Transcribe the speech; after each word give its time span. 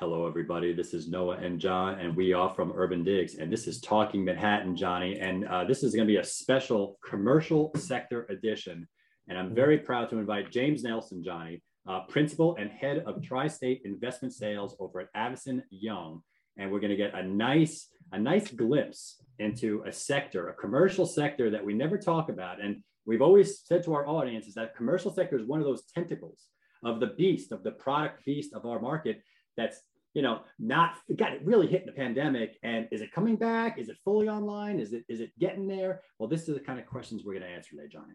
Hello, 0.00 0.28
everybody. 0.28 0.72
This 0.72 0.94
is 0.94 1.08
Noah 1.08 1.38
and 1.38 1.58
John, 1.58 1.98
and 1.98 2.14
we 2.14 2.32
are 2.32 2.50
from 2.50 2.72
Urban 2.76 3.02
Digs, 3.02 3.34
and 3.34 3.52
this 3.52 3.66
is 3.66 3.80
Talking 3.80 4.24
Manhattan, 4.24 4.76
Johnny. 4.76 5.18
And 5.18 5.44
uh, 5.48 5.64
this 5.64 5.82
is 5.82 5.92
going 5.92 6.06
to 6.06 6.12
be 6.12 6.18
a 6.18 6.24
special 6.24 7.00
commercial 7.04 7.72
sector 7.76 8.24
edition. 8.30 8.86
And 9.26 9.36
I'm 9.36 9.56
very 9.56 9.76
proud 9.76 10.08
to 10.10 10.18
invite 10.18 10.52
James 10.52 10.84
Nelson, 10.84 11.24
Johnny, 11.24 11.64
uh, 11.88 12.02
principal 12.02 12.54
and 12.60 12.70
head 12.70 13.02
of 13.08 13.20
Tri-State 13.24 13.82
Investment 13.84 14.32
Sales 14.32 14.76
over 14.78 15.00
at 15.00 15.08
Avison 15.16 15.64
Young. 15.70 16.22
And 16.56 16.70
we're 16.70 16.78
going 16.78 16.90
to 16.90 16.96
get 16.96 17.16
a 17.16 17.24
nice, 17.24 17.88
a 18.12 18.20
nice 18.20 18.52
glimpse 18.52 19.20
into 19.40 19.82
a 19.84 19.90
sector, 19.90 20.48
a 20.48 20.54
commercial 20.54 21.06
sector 21.06 21.50
that 21.50 21.64
we 21.64 21.74
never 21.74 21.98
talk 21.98 22.28
about. 22.28 22.62
And 22.62 22.84
we've 23.04 23.20
always 23.20 23.62
said 23.64 23.82
to 23.82 23.94
our 23.94 24.06
audience 24.06 24.46
is 24.46 24.54
that 24.54 24.76
commercial 24.76 25.12
sector 25.12 25.36
is 25.36 25.44
one 25.48 25.58
of 25.58 25.66
those 25.66 25.82
tentacles 25.92 26.46
of 26.84 27.00
the 27.00 27.08
beast, 27.08 27.50
of 27.50 27.64
the 27.64 27.72
product 27.72 28.24
beast 28.24 28.54
of 28.54 28.64
our 28.64 28.78
market 28.78 29.22
that's 29.58 29.82
you 30.14 30.22
know 30.22 30.40
not 30.58 30.94
got 31.16 31.34
it 31.34 31.42
really 31.44 31.66
hit 31.66 31.82
in 31.82 31.86
the 31.86 31.92
pandemic 31.92 32.56
and 32.62 32.88
is 32.90 33.02
it 33.02 33.12
coming 33.12 33.36
back? 33.36 33.78
Is 33.78 33.90
it 33.90 33.98
fully 34.04 34.28
online? 34.28 34.80
Is 34.80 34.94
it 34.94 35.04
is 35.08 35.20
it 35.20 35.32
getting 35.38 35.66
there? 35.66 36.00
Well 36.18 36.28
this 36.28 36.48
is 36.48 36.54
the 36.54 36.60
kind 36.60 36.78
of 36.78 36.86
questions 36.86 37.22
we're 37.24 37.34
going 37.34 37.44
to 37.44 37.50
answer 37.50 37.70
today 37.70 37.88
johnny. 37.92 38.14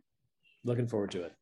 Looking 0.63 0.87
forward 0.87 1.11
to 1.11 1.23
it. 1.23 1.33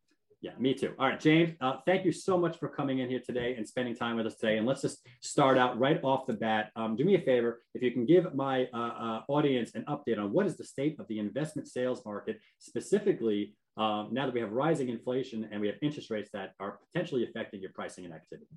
Yeah 0.41 0.51
me 0.59 0.73
too. 0.73 0.93
All 0.99 1.07
right 1.07 1.19
james 1.19 1.55
uh, 1.61 1.77
thank 1.85 2.03
you 2.03 2.11
so 2.11 2.37
much 2.37 2.57
for 2.59 2.67
coming 2.67 2.99
in 2.99 3.09
here 3.09 3.21
today 3.25 3.55
and 3.55 3.65
spending 3.65 3.95
time 3.95 4.17
with 4.17 4.25
us 4.25 4.35
today. 4.35 4.57
And 4.57 4.67
let's 4.67 4.81
just 4.81 5.07
start 5.21 5.57
out 5.57 5.79
right 5.79 5.99
off 6.03 6.27
the 6.27 6.33
bat. 6.33 6.71
Um, 6.75 6.97
do 6.97 7.05
me 7.05 7.15
a 7.15 7.21
favor 7.21 7.61
if 7.73 7.81
you 7.81 7.91
can 7.91 8.05
give 8.05 8.33
my 8.35 8.67
uh, 8.73 8.77
uh, 8.77 9.21
audience 9.29 9.71
an 9.75 9.85
update 9.87 10.19
on 10.19 10.33
what 10.33 10.47
is 10.47 10.57
the 10.57 10.65
state 10.65 10.99
of 10.99 11.07
the 11.07 11.19
investment 11.19 11.67
sales 11.67 12.03
market 12.03 12.39
specifically 12.59 13.55
um, 13.77 14.09
now 14.11 14.25
that 14.25 14.33
we 14.33 14.41
have 14.41 14.51
rising 14.51 14.89
inflation 14.89 15.47
and 15.49 15.61
we 15.61 15.67
have 15.67 15.77
interest 15.81 16.11
rates 16.11 16.29
that 16.33 16.53
are 16.59 16.79
potentially 16.91 17.23
affecting 17.23 17.61
your 17.61 17.71
pricing 17.71 18.03
and 18.03 18.13
activity 18.13 18.47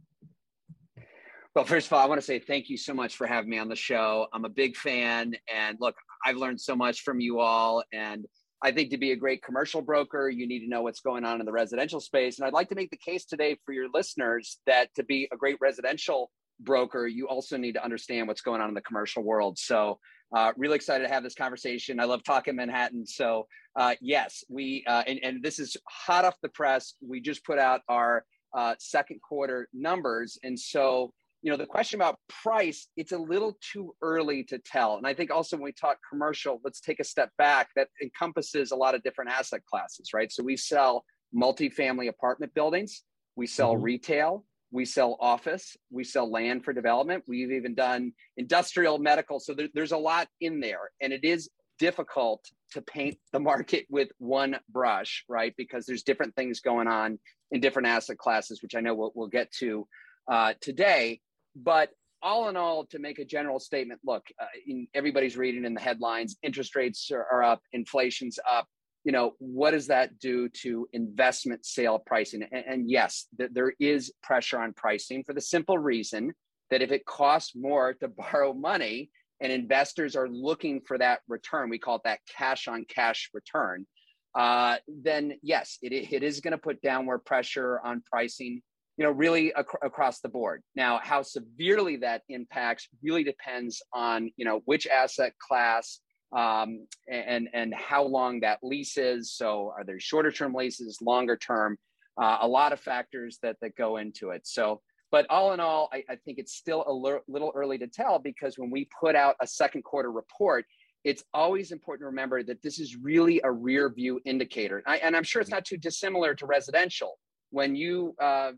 well, 1.55 1.65
first 1.65 1.87
of 1.87 1.93
all, 1.93 2.01
I 2.01 2.07
want 2.07 2.21
to 2.21 2.27
say 2.27 2.41
thank 2.41 2.69
you 2.69 2.77
so 2.77 2.93
much 2.93 3.17
for 3.17 3.27
having 3.27 3.51
me 3.51 3.59
on 3.59 3.69
the 3.69 3.77
show. 3.77 4.27
I'm 4.33 4.45
a 4.45 4.49
big 4.49 4.77
fan. 4.77 5.35
And 5.53 5.77
look, 5.81 5.95
I've 6.27 6.37
learned 6.37 6.61
so 6.61 6.75
much 6.75 7.03
from 7.03 7.21
you 7.21 7.39
all. 7.39 7.85
And 7.93 8.27
I 8.61 8.73
think 8.73 8.91
to 8.91 8.99
be 8.99 9.13
a 9.13 9.17
great 9.17 9.43
commercial 9.43 9.81
broker, 9.81 10.29
you 10.29 10.49
need 10.49 10.61
to 10.61 10.69
know 10.69 10.83
what's 10.83 11.01
going 11.01 11.25
on 11.25 11.39
in 11.39 11.47
the 11.47 11.53
residential 11.53 12.01
space. 12.01 12.39
And 12.39 12.47
I'd 12.47 12.53
like 12.53 12.71
to 12.71 12.75
make 12.75 12.91
the 12.91 12.97
case 12.97 13.25
today 13.25 13.57
for 13.65 13.73
your 13.73 13.89
listeners 13.95 14.59
that 14.67 14.89
to 14.97 15.05
be 15.05 15.29
a 15.33 15.37
great 15.37 15.59
residential 15.61 16.31
broker, 16.61 17.07
you 17.07 17.29
also 17.29 17.57
need 17.57 17.73
to 17.73 17.85
understand 17.85 18.27
what's 18.27 18.41
going 18.41 18.61
on 18.61 18.69
in 18.69 18.75
the 18.75 18.81
commercial 18.81 19.23
world. 19.23 19.59
So, 19.59 19.99
uh, 20.35 20.53
really 20.57 20.77
excited 20.77 21.07
to 21.07 21.13
have 21.13 21.23
this 21.23 21.35
conversation. 21.35 22.01
I 22.01 22.05
love 22.05 22.25
talking 22.25 22.57
Manhattan. 22.57 23.07
So, 23.07 23.47
uh, 23.77 23.95
yes, 24.01 24.43
we, 24.49 24.83
uh, 24.89 25.03
and, 25.07 25.21
and 25.23 25.43
this 25.43 25.59
is 25.61 25.77
hot 25.89 26.25
off 26.25 26.35
the 26.43 26.49
press. 26.49 26.95
We 27.07 27.21
just 27.21 27.45
put 27.45 27.59
out 27.59 27.83
our 27.89 28.25
uh, 28.57 28.75
second 28.79 29.21
quarter 29.21 29.69
numbers. 29.73 30.39
And 30.43 30.59
so, 30.59 31.13
you 31.45 31.51
know 31.51 31.59
the 31.59 31.67
question 31.67 32.01
about 32.01 32.19
price 32.43 32.89
it's 32.97 33.13
a 33.13 33.19
little 33.19 33.57
too 33.61 33.95
early 34.01 34.43
to 34.45 34.59
tell. 34.59 34.97
And 34.97 35.07
i 35.07 35.15
think 35.15 35.31
also 35.31 35.57
when 35.57 35.65
we 35.65 35.73
talk 35.73 35.99
commercial 36.11 36.61
let's 36.65 36.81
take 36.81 36.99
a 37.01 37.05
step 37.05 37.31
back 37.39 37.69
that 37.77 37.89
encompasses 38.03 38.73
a 38.73 38.77
lot 38.77 38.95
of 38.95 39.03
different 39.03 39.31
asset 39.31 39.61
classes 39.67 40.11
right? 40.15 40.33
So 40.33 40.43
we 40.43 40.57
sell 40.57 41.05
multifamily 41.37 42.09
apartment 42.09 42.55
buildings 42.55 43.03
we 43.37 43.47
sell 43.47 43.75
mm-hmm. 43.75 43.85
retail 43.85 44.45
we 44.73 44.87
sell 44.87 45.19
office 45.21 45.77
we 45.91 46.03
sell 46.03 46.31
land 46.31 46.65
for 46.65 46.73
development 46.73 47.23
we've 47.29 47.53
even 47.53 47.75
done 47.75 48.13
industrial 48.39 48.99
medical. 48.99 49.39
So 49.39 49.53
there, 49.53 49.69
there's 49.75 49.93
a 49.93 49.99
lot 49.99 50.29
in 50.41 50.61
there 50.61 50.91
and 51.03 51.13
it 51.13 51.25
is 51.25 51.51
difficult 51.79 52.43
to 52.73 52.81
paint 52.81 53.19
the 53.33 53.41
market 53.41 53.85
with 53.91 54.09
one 54.17 54.57
brush 54.71 55.25
right? 55.29 55.53
Because 55.59 55.85
there's 55.85 56.05
different 56.05 56.35
things 56.37 56.61
going 56.61 56.89
on 56.89 57.19
in 57.51 57.61
different 57.61 57.89
asset 57.89 58.17
classes 58.17 58.63
which 58.63 58.75
i 58.75 58.81
know 58.81 58.95
we'll, 58.95 59.13
we'll 59.15 59.29
get 59.29 59.53
to 59.53 59.87
uh, 60.27 60.55
today 60.61 61.21
but 61.57 61.91
all 62.23 62.49
in 62.49 62.57
all, 62.57 62.87
to 62.87 62.99
make 62.99 63.19
a 63.19 63.25
general 63.25 63.61
statement, 63.61 64.01
look, 64.05 64.27
uh, 64.41 64.47
in, 64.67 64.89
everybody's 64.95 65.37
reading 65.37 65.65
in 65.67 65.75
the 65.75 65.81
headlines, 65.81 66.37
interest 66.43 66.75
rates 66.75 67.11
are, 67.13 67.27
are 67.31 67.43
up, 67.43 67.61
inflation's 67.73 68.39
up. 68.51 68.67
You 69.05 69.13
know, 69.13 69.35
what 69.39 69.73
does 69.73 69.89
that 69.89 70.19
do 70.19 70.49
to 70.63 70.89
investment 70.95 71.67
sale 71.67 71.99
pricing? 71.99 72.43
And, 72.51 72.65
and 72.67 72.91
yes, 72.91 73.27
th- 73.39 73.51
there 73.53 73.75
is 73.79 74.11
pressure 74.23 74.59
on 74.59 74.73
pricing 74.73 75.23
for 75.23 75.35
the 75.35 75.41
simple 75.43 75.77
reason 75.77 76.33
that 76.71 76.81
if 76.81 76.91
it 76.91 77.05
costs 77.05 77.55
more 77.55 77.93
to 77.95 78.09
borrow 78.17 78.55
money 78.55 79.11
and 79.41 79.53
investors 79.53 80.17
are 80.17 80.29
looking 80.29 80.81
for 80.81 80.97
that 80.97 81.21
return, 81.29 81.69
we 81.69 81.79
call 81.79 81.97
it 81.97 82.03
that 82.05 82.21
cash 82.35 82.67
on 82.69 82.87
cash 82.89 83.29
return, 83.35 83.87
uh, 84.35 84.77
then 84.89 85.35
yes, 85.43 85.79
it, 85.83 85.93
it 85.93 86.23
is 86.23 86.41
going 86.41 86.53
to 86.53 86.59
put 86.59 86.81
downward 86.81 87.19
pressure 87.19 87.81
on 87.85 88.03
pricing 88.11 88.63
you 88.97 89.05
know, 89.05 89.11
really 89.11 89.53
ac- 89.57 89.79
across 89.83 90.21
the 90.21 90.29
board. 90.29 90.63
Now, 90.77 91.01
how 91.03 91.23
severely 91.23 91.97
that 91.97 92.23
impacts 92.29 92.89
really 93.03 93.25
depends 93.25 93.83
on, 93.93 94.31
you 94.37 94.45
know, 94.45 94.63
which 94.67 94.87
asset 94.87 95.35
class 95.39 96.01
um, 96.37 96.87
and 97.09 97.49
and 97.53 97.75
how 97.75 98.05
long 98.05 98.41
that 98.41 98.59
lease 98.63 98.97
is. 98.97 99.33
So, 99.33 99.73
are 99.77 99.85
there 99.85 100.01
shorter 100.01 100.33
term 100.33 100.55
leases, 100.55 100.99
longer 101.01 101.37
term? 101.37 101.77
Uh, 102.21 102.39
a 102.43 102.49
lot 102.49 102.73
of 102.73 102.81
factors 102.81 103.39
that 103.43 103.57
that 103.61 103.75
go 103.77 103.97
into 103.97 104.31
it. 104.31 104.47
So, 104.47 104.81
but 105.11 105.27
all 105.31 105.53
in 105.53 105.61
all, 105.61 105.89
I, 105.93 106.05
I 106.09 106.17
think 106.17 106.39
it's 106.39 106.55
still 106.55 106.83
a 106.83 106.91
l- 106.91 107.23
little 107.29 107.53
early 107.55 107.79
to 107.79 107.87
tell 107.87 108.19
because 108.19 108.59
when 108.59 108.71
we 108.71 108.89
put 109.01 109.17
out 109.17 109.37
a 109.41 109.47
second 109.47 109.83
quarter 109.83 110.13
report, 110.13 110.65
it's 111.05 111.23
always 111.35 111.71
important 111.71 112.03
to 112.03 112.07
remember 112.07 112.43
that 112.45 112.63
this 112.63 112.79
is 112.79 112.97
really 112.97 113.41
a 113.45 113.51
rear 113.51 113.89
view 113.91 114.21
indicator. 114.25 114.83
I, 114.87 114.99
and 114.99 115.17
I'm 115.17 115.23
sure 115.23 115.43
it's 115.43 115.51
not 115.51 115.65
too 115.65 115.77
dissimilar 115.77 116.35
to 116.37 116.47
residential. 116.47 117.19
When 117.51 117.77
you 117.77 118.17
uh, 118.21 118.53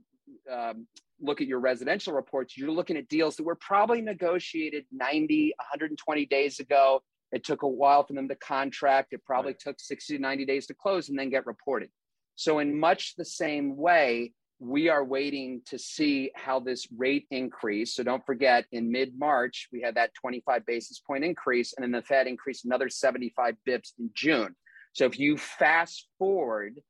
um, 0.53 0.87
look 1.21 1.41
at 1.41 1.47
your 1.47 1.61
residential 1.61 2.13
reports, 2.13 2.57
you're 2.57 2.71
looking 2.71 2.97
at 2.97 3.09
deals 3.09 3.37
that 3.37 3.45
were 3.45 3.57
probably 3.57 4.01
negotiated 4.01 4.85
90, 4.93 5.55
120 5.59 6.27
days 6.27 6.61
ago. 6.61 7.03
It 7.33 7.45
took 7.45 7.63
a 7.63 7.69
while 7.69 8.05
for 8.05 8.13
them 8.13 8.29
to 8.29 8.37
contract. 8.37 9.13
It 9.13 9.25
probably 9.25 9.53
right. 9.53 9.61
took 9.61 9.81
60 9.81 10.17
to 10.17 10.23
90 10.23 10.47
days 10.47 10.67
to 10.67 10.75
close 10.75 11.09
and 11.09 11.19
then 11.19 11.31
get 11.31 11.47
reported. 11.47 11.91
So, 12.37 12.59
in 12.59 12.79
much 12.79 13.15
the 13.17 13.25
same 13.25 13.77
way, 13.77 14.33
we 14.59 14.89
are 14.89 15.05
waiting 15.05 15.63
to 15.67 15.79
see 15.79 16.31
how 16.35 16.61
this 16.61 16.87
rate 16.97 17.27
increase. 17.31 17.95
So, 17.95 18.03
don't 18.03 18.25
forget, 18.25 18.67
in 18.73 18.93
mid 18.93 19.19
March, 19.19 19.69
we 19.73 19.81
had 19.81 19.95
that 19.97 20.15
25 20.15 20.65
basis 20.67 21.01
point 21.01 21.25
increase, 21.25 21.75
and 21.77 21.83
then 21.83 21.93
the 21.93 22.07
Fed 22.07 22.27
increased 22.27 22.65
another 22.65 22.89
75 22.89 23.57
bips 23.67 23.93
in 23.99 24.11
June. 24.15 24.55
So, 24.93 25.07
if 25.07 25.19
you 25.19 25.37
fast 25.37 26.09
forward 26.19 26.81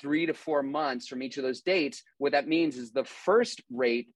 three 0.00 0.26
to 0.26 0.34
four 0.34 0.62
months 0.62 1.08
from 1.08 1.22
each 1.22 1.36
of 1.36 1.44
those 1.44 1.60
dates, 1.60 2.02
what 2.18 2.32
that 2.32 2.48
means 2.48 2.76
is 2.76 2.92
the 2.92 3.04
first 3.04 3.62
rate 3.70 4.08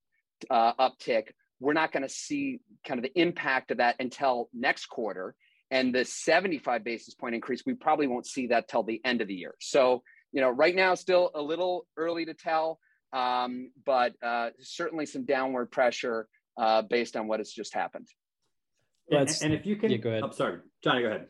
uh, 0.50 0.72
uptick, 0.74 1.28
we're 1.60 1.72
not 1.72 1.92
going 1.92 2.02
to 2.02 2.08
see 2.08 2.60
kind 2.86 2.98
of 2.98 3.04
the 3.04 3.20
impact 3.20 3.70
of 3.70 3.78
that 3.78 3.96
until 4.00 4.48
next 4.52 4.86
quarter. 4.86 5.34
And 5.70 5.94
the 5.94 6.04
75 6.04 6.84
basis 6.84 7.14
point 7.14 7.34
increase, 7.34 7.64
we 7.66 7.74
probably 7.74 8.06
won't 8.06 8.26
see 8.26 8.48
that 8.48 8.68
till 8.68 8.82
the 8.82 9.00
end 9.04 9.20
of 9.20 9.28
the 9.28 9.34
year. 9.34 9.54
So, 9.60 10.02
you 10.32 10.40
know, 10.40 10.50
right 10.50 10.74
now, 10.74 10.94
still 10.94 11.30
a 11.34 11.42
little 11.42 11.86
early 11.96 12.24
to 12.26 12.34
tell, 12.34 12.78
um, 13.12 13.72
but 13.84 14.12
uh, 14.22 14.50
certainly 14.60 15.06
some 15.06 15.24
downward 15.24 15.70
pressure 15.70 16.28
uh, 16.56 16.82
based 16.82 17.16
on 17.16 17.26
what 17.26 17.40
has 17.40 17.50
just 17.50 17.74
happened. 17.74 18.06
And, 19.10 19.36
and, 19.42 19.54
if 19.54 19.64
you 19.64 19.76
can, 19.76 19.90
yeah, 19.90 19.98
go 19.98 20.10
ahead. 20.10 20.24
I'm 20.24 20.32
sorry, 20.32 20.58
Johnny, 20.82 21.02
go 21.02 21.08
ahead. 21.08 21.26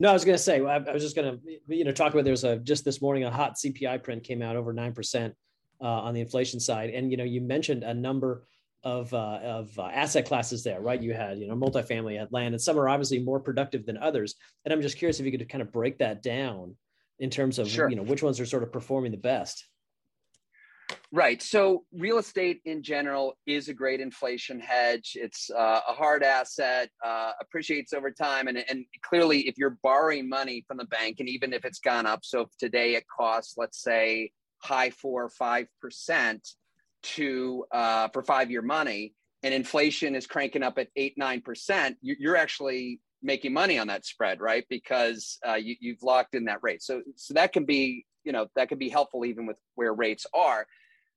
No, 0.00 0.08
I 0.08 0.12
was 0.12 0.24
going 0.24 0.36
to 0.36 0.42
say, 0.42 0.64
I, 0.64 0.76
I, 0.76 0.92
was 0.92 1.02
just 1.02 1.14
going 1.14 1.38
to, 1.38 1.40
you 1.68 1.84
know, 1.84 1.92
talk 1.92 2.12
about 2.12 2.24
there's 2.24 2.44
a 2.44 2.56
just 2.56 2.84
this 2.84 3.02
morning 3.02 3.24
a 3.24 3.30
hot 3.30 3.56
CPI 3.56 4.02
print 4.02 4.24
came 4.24 4.40
out 4.40 4.56
over 4.56 4.72
nine 4.72 4.94
percent 4.94 5.34
uh, 5.80 5.84
on 5.84 6.14
the 6.14 6.20
inflation 6.20 6.58
side, 6.58 6.90
and 6.90 7.10
you 7.10 7.16
know, 7.16 7.24
you 7.24 7.40
mentioned 7.40 7.82
a 7.82 7.92
number 7.92 8.46
of 8.84 9.12
uh, 9.12 9.38
of 9.42 9.78
uh, 9.78 9.84
asset 9.86 10.26
classes 10.26 10.64
there, 10.64 10.80
right? 10.80 11.00
You 11.00 11.12
had 11.12 11.38
you 11.38 11.48
know 11.48 11.54
multifamily, 11.54 12.18
had 12.18 12.32
land, 12.32 12.54
and 12.54 12.62
some 12.62 12.78
are 12.78 12.88
obviously 12.88 13.18
more 13.20 13.40
productive 13.40 13.86
than 13.86 13.96
others. 13.98 14.34
And 14.64 14.72
I'm 14.72 14.82
just 14.82 14.98
curious 14.98 15.20
if 15.20 15.26
you 15.26 15.32
could 15.32 15.48
kind 15.48 15.62
of 15.62 15.72
break 15.72 15.98
that 15.98 16.22
down 16.22 16.76
in 17.18 17.30
terms 17.30 17.58
of 17.58 17.68
sure. 17.68 17.88
you 17.88 17.96
know 17.96 18.02
which 18.02 18.22
ones 18.22 18.40
are 18.40 18.46
sort 18.46 18.62
of 18.62 18.72
performing 18.72 19.12
the 19.12 19.18
best. 19.18 19.66
Right. 21.14 21.42
So 21.42 21.84
real 21.92 22.16
estate 22.16 22.62
in 22.64 22.82
general 22.82 23.34
is 23.46 23.68
a 23.68 23.74
great 23.74 24.00
inflation 24.00 24.58
hedge. 24.58 25.12
It's 25.14 25.50
uh, 25.50 25.80
a 25.86 25.92
hard 25.92 26.22
asset, 26.22 26.88
uh, 27.04 27.32
appreciates 27.38 27.92
over 27.92 28.10
time. 28.10 28.48
And, 28.48 28.64
and 28.66 28.86
clearly, 29.02 29.46
if 29.46 29.58
you're 29.58 29.76
borrowing 29.82 30.26
money 30.26 30.64
from 30.66 30.78
the 30.78 30.86
bank, 30.86 31.16
and 31.20 31.28
even 31.28 31.52
if 31.52 31.66
it's 31.66 31.80
gone 31.80 32.06
up, 32.06 32.20
so 32.24 32.48
today 32.58 32.94
it 32.94 33.04
costs, 33.14 33.58
let's 33.58 33.82
say, 33.82 34.30
high 34.62 34.88
four 34.88 35.24
or 35.24 35.28
five 35.28 35.66
percent 35.82 36.48
to 37.02 37.66
uh, 37.72 38.08
for 38.08 38.22
five 38.22 38.50
year 38.50 38.62
money, 38.62 39.12
and 39.42 39.52
inflation 39.52 40.14
is 40.14 40.26
cranking 40.26 40.62
up 40.62 40.78
at 40.78 40.88
eight 40.96 41.18
nine 41.18 41.42
percent, 41.42 41.98
you're 42.00 42.36
actually 42.36 43.00
making 43.22 43.52
money 43.52 43.78
on 43.78 43.88
that 43.88 44.06
spread, 44.06 44.40
right? 44.40 44.64
Because 44.70 45.38
uh, 45.46 45.54
you, 45.56 45.76
you've 45.78 46.02
locked 46.02 46.34
in 46.34 46.46
that 46.46 46.60
rate. 46.62 46.82
So 46.82 47.02
so 47.16 47.34
that 47.34 47.52
can 47.52 47.66
be 47.66 48.06
you 48.24 48.32
know 48.32 48.46
that 48.56 48.70
can 48.70 48.78
be 48.78 48.88
helpful 48.88 49.26
even 49.26 49.44
with 49.44 49.58
where 49.74 49.92
rates 49.92 50.24
are 50.32 50.66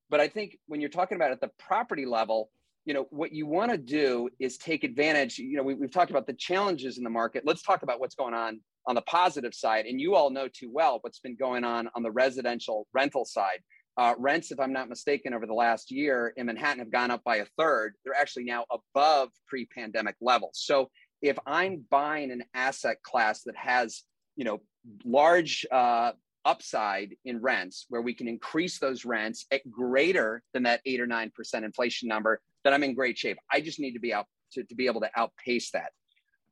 but 0.09 0.19
I 0.19 0.27
think 0.27 0.57
when 0.67 0.81
you're 0.81 0.89
talking 0.89 1.15
about 1.15 1.31
at 1.31 1.41
the 1.41 1.51
property 1.59 2.05
level, 2.05 2.49
you 2.85 2.93
know, 2.93 3.07
what 3.09 3.31
you 3.31 3.47
want 3.47 3.71
to 3.71 3.77
do 3.77 4.29
is 4.39 4.57
take 4.57 4.83
advantage. 4.83 5.39
You 5.39 5.57
know, 5.57 5.63
we, 5.63 5.73
we've 5.73 5.91
talked 5.91 6.11
about 6.11 6.27
the 6.27 6.33
challenges 6.33 6.97
in 6.97 7.03
the 7.03 7.09
market. 7.09 7.43
Let's 7.45 7.63
talk 7.63 7.81
about 7.81 7.99
what's 7.99 8.15
going 8.15 8.35
on 8.35 8.59
on 8.87 8.93
the 8.93 9.01
positive 9.01 9.55
side. 9.55 9.85
And 9.87 9.99
you 9.99 10.13
all 10.13 10.29
know 10.29 10.47
too 10.47 10.69
well 10.71 10.99
what's 11.01 11.19
been 11.19 11.35
going 11.35 11.63
on 11.63 11.89
on 11.95 12.03
the 12.03 12.11
residential 12.11 12.87
rental 12.93 13.25
side. 13.25 13.61
uh, 13.97 14.13
rents, 14.17 14.51
if 14.51 14.59
I'm 14.59 14.73
not 14.73 14.89
mistaken, 14.89 15.33
over 15.33 15.45
the 15.45 15.53
last 15.53 15.89
year 15.89 16.33
in 16.35 16.47
Manhattan 16.47 16.79
have 16.79 16.91
gone 16.91 17.11
up 17.11 17.23
by 17.23 17.37
a 17.37 17.45
third. 17.57 17.95
They're 18.03 18.13
actually 18.13 18.43
now 18.43 18.65
above 18.69 19.29
pre 19.47 19.65
pandemic 19.65 20.15
levels. 20.21 20.61
So 20.63 20.89
if 21.21 21.37
I'm 21.45 21.85
buying 21.89 22.31
an 22.31 22.43
asset 22.53 23.01
class 23.03 23.43
that 23.43 23.55
has, 23.55 24.03
you 24.35 24.43
know, 24.43 24.61
large 25.05 25.65
uh, 25.71 26.11
upside 26.45 27.15
in 27.25 27.41
rents 27.41 27.85
where 27.89 28.01
we 28.01 28.13
can 28.13 28.27
increase 28.27 28.79
those 28.79 29.03
rents 29.05 29.45
at 29.51 29.69
greater 29.69 30.41
than 30.53 30.63
that 30.63 30.81
eight 30.85 31.01
or 31.01 31.07
nine 31.07 31.31
percent 31.35 31.65
inflation 31.65 32.07
number, 32.07 32.39
then 32.63 32.73
I'm 32.73 32.83
in 32.83 32.93
great 32.93 33.17
shape. 33.17 33.37
I 33.51 33.61
just 33.61 33.79
need 33.79 33.93
to 33.93 33.99
be 33.99 34.13
out 34.13 34.27
to, 34.53 34.63
to 34.63 34.75
be 34.75 34.85
able 34.85 35.01
to 35.01 35.09
outpace 35.15 35.71
that. 35.71 35.91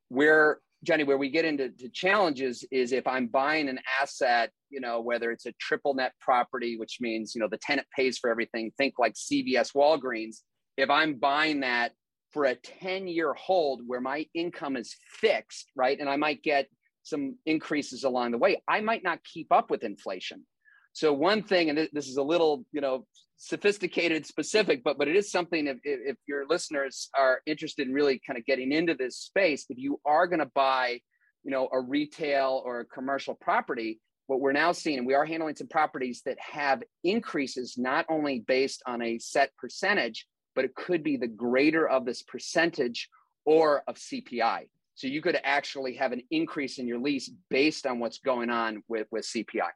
Where 0.09 0.59
Jenny, 0.83 1.05
where 1.05 1.17
we 1.17 1.29
get 1.29 1.45
into 1.45 1.71
challenges 1.93 2.65
is 2.69 2.91
if 2.91 3.07
I'm 3.07 3.27
buying 3.27 3.69
an 3.69 3.79
asset, 4.01 4.51
you 4.69 4.81
know, 4.81 4.99
whether 4.99 5.31
it's 5.31 5.45
a 5.45 5.53
triple 5.53 5.93
net 5.93 6.11
property, 6.19 6.77
which 6.77 6.97
means, 6.99 7.33
you 7.33 7.39
know, 7.39 7.47
the 7.47 7.57
tenant 7.57 7.87
pays 7.95 8.17
for 8.17 8.29
everything, 8.29 8.71
think 8.77 8.95
like 8.99 9.13
CVS 9.13 9.73
Walgreens. 9.73 10.41
If 10.75 10.89
I'm 10.89 11.15
buying 11.15 11.61
that 11.61 11.93
for 12.31 12.45
a 12.45 12.55
10 12.55 13.07
year 13.07 13.33
hold 13.33 13.81
where 13.87 14.01
my 14.01 14.25
income 14.33 14.75
is 14.75 14.95
fixed, 15.07 15.71
right, 15.75 15.97
and 15.97 16.09
I 16.09 16.17
might 16.17 16.43
get 16.43 16.67
some 17.03 17.37
increases 17.45 18.03
along 18.03 18.31
the 18.31 18.37
way, 18.37 18.61
I 18.67 18.81
might 18.81 19.03
not 19.03 19.23
keep 19.23 19.51
up 19.51 19.69
with 19.69 19.83
inflation. 19.83 20.45
So 20.93 21.11
one 21.11 21.43
thing, 21.43 21.69
and 21.69 21.89
this 21.91 22.07
is 22.07 22.17
a 22.17 22.23
little, 22.23 22.65
you 22.71 22.81
know, 22.81 23.05
sophisticated, 23.37 24.25
specific, 24.25 24.83
but 24.83 24.97
but 24.97 25.07
it 25.07 25.15
is 25.15 25.31
something. 25.31 25.67
If 25.67 25.77
if 25.83 26.17
your 26.27 26.45
listeners 26.47 27.09
are 27.17 27.41
interested 27.45 27.87
in 27.87 27.93
really 27.93 28.21
kind 28.25 28.37
of 28.37 28.45
getting 28.45 28.71
into 28.71 28.93
this 28.93 29.17
space, 29.17 29.65
if 29.69 29.77
you 29.77 29.99
are 30.05 30.27
going 30.27 30.39
to 30.39 30.51
buy, 30.53 30.99
you 31.43 31.51
know, 31.51 31.67
a 31.71 31.79
retail 31.79 32.61
or 32.63 32.81
a 32.81 32.85
commercial 32.85 33.33
property, 33.33 33.99
what 34.27 34.39
we're 34.39 34.53
now 34.53 34.71
seeing, 34.71 34.99
and 34.99 35.07
we 35.07 35.15
are 35.15 35.25
handling 35.25 35.55
some 35.55 35.67
properties 35.67 36.21
that 36.25 36.37
have 36.39 36.83
increases 37.03 37.75
not 37.77 38.05
only 38.09 38.39
based 38.39 38.81
on 38.85 39.01
a 39.01 39.19
set 39.19 39.55
percentage, 39.57 40.27
but 40.55 40.63
it 40.63 40.75
could 40.75 41.03
be 41.03 41.17
the 41.17 41.27
greater 41.27 41.87
of 41.87 42.05
this 42.05 42.21
percentage 42.21 43.09
or 43.45 43.83
of 43.87 43.95
CPI. 43.95 44.67
So 44.95 45.07
you 45.07 45.21
could 45.21 45.39
actually 45.43 45.95
have 45.95 46.11
an 46.11 46.21
increase 46.31 46.77
in 46.77 46.87
your 46.87 46.99
lease 46.99 47.31
based 47.49 47.85
on 47.85 47.99
what's 47.99 48.19
going 48.19 48.49
on 48.49 48.83
with, 48.87 49.07
with 49.11 49.25
CPI. 49.25 49.69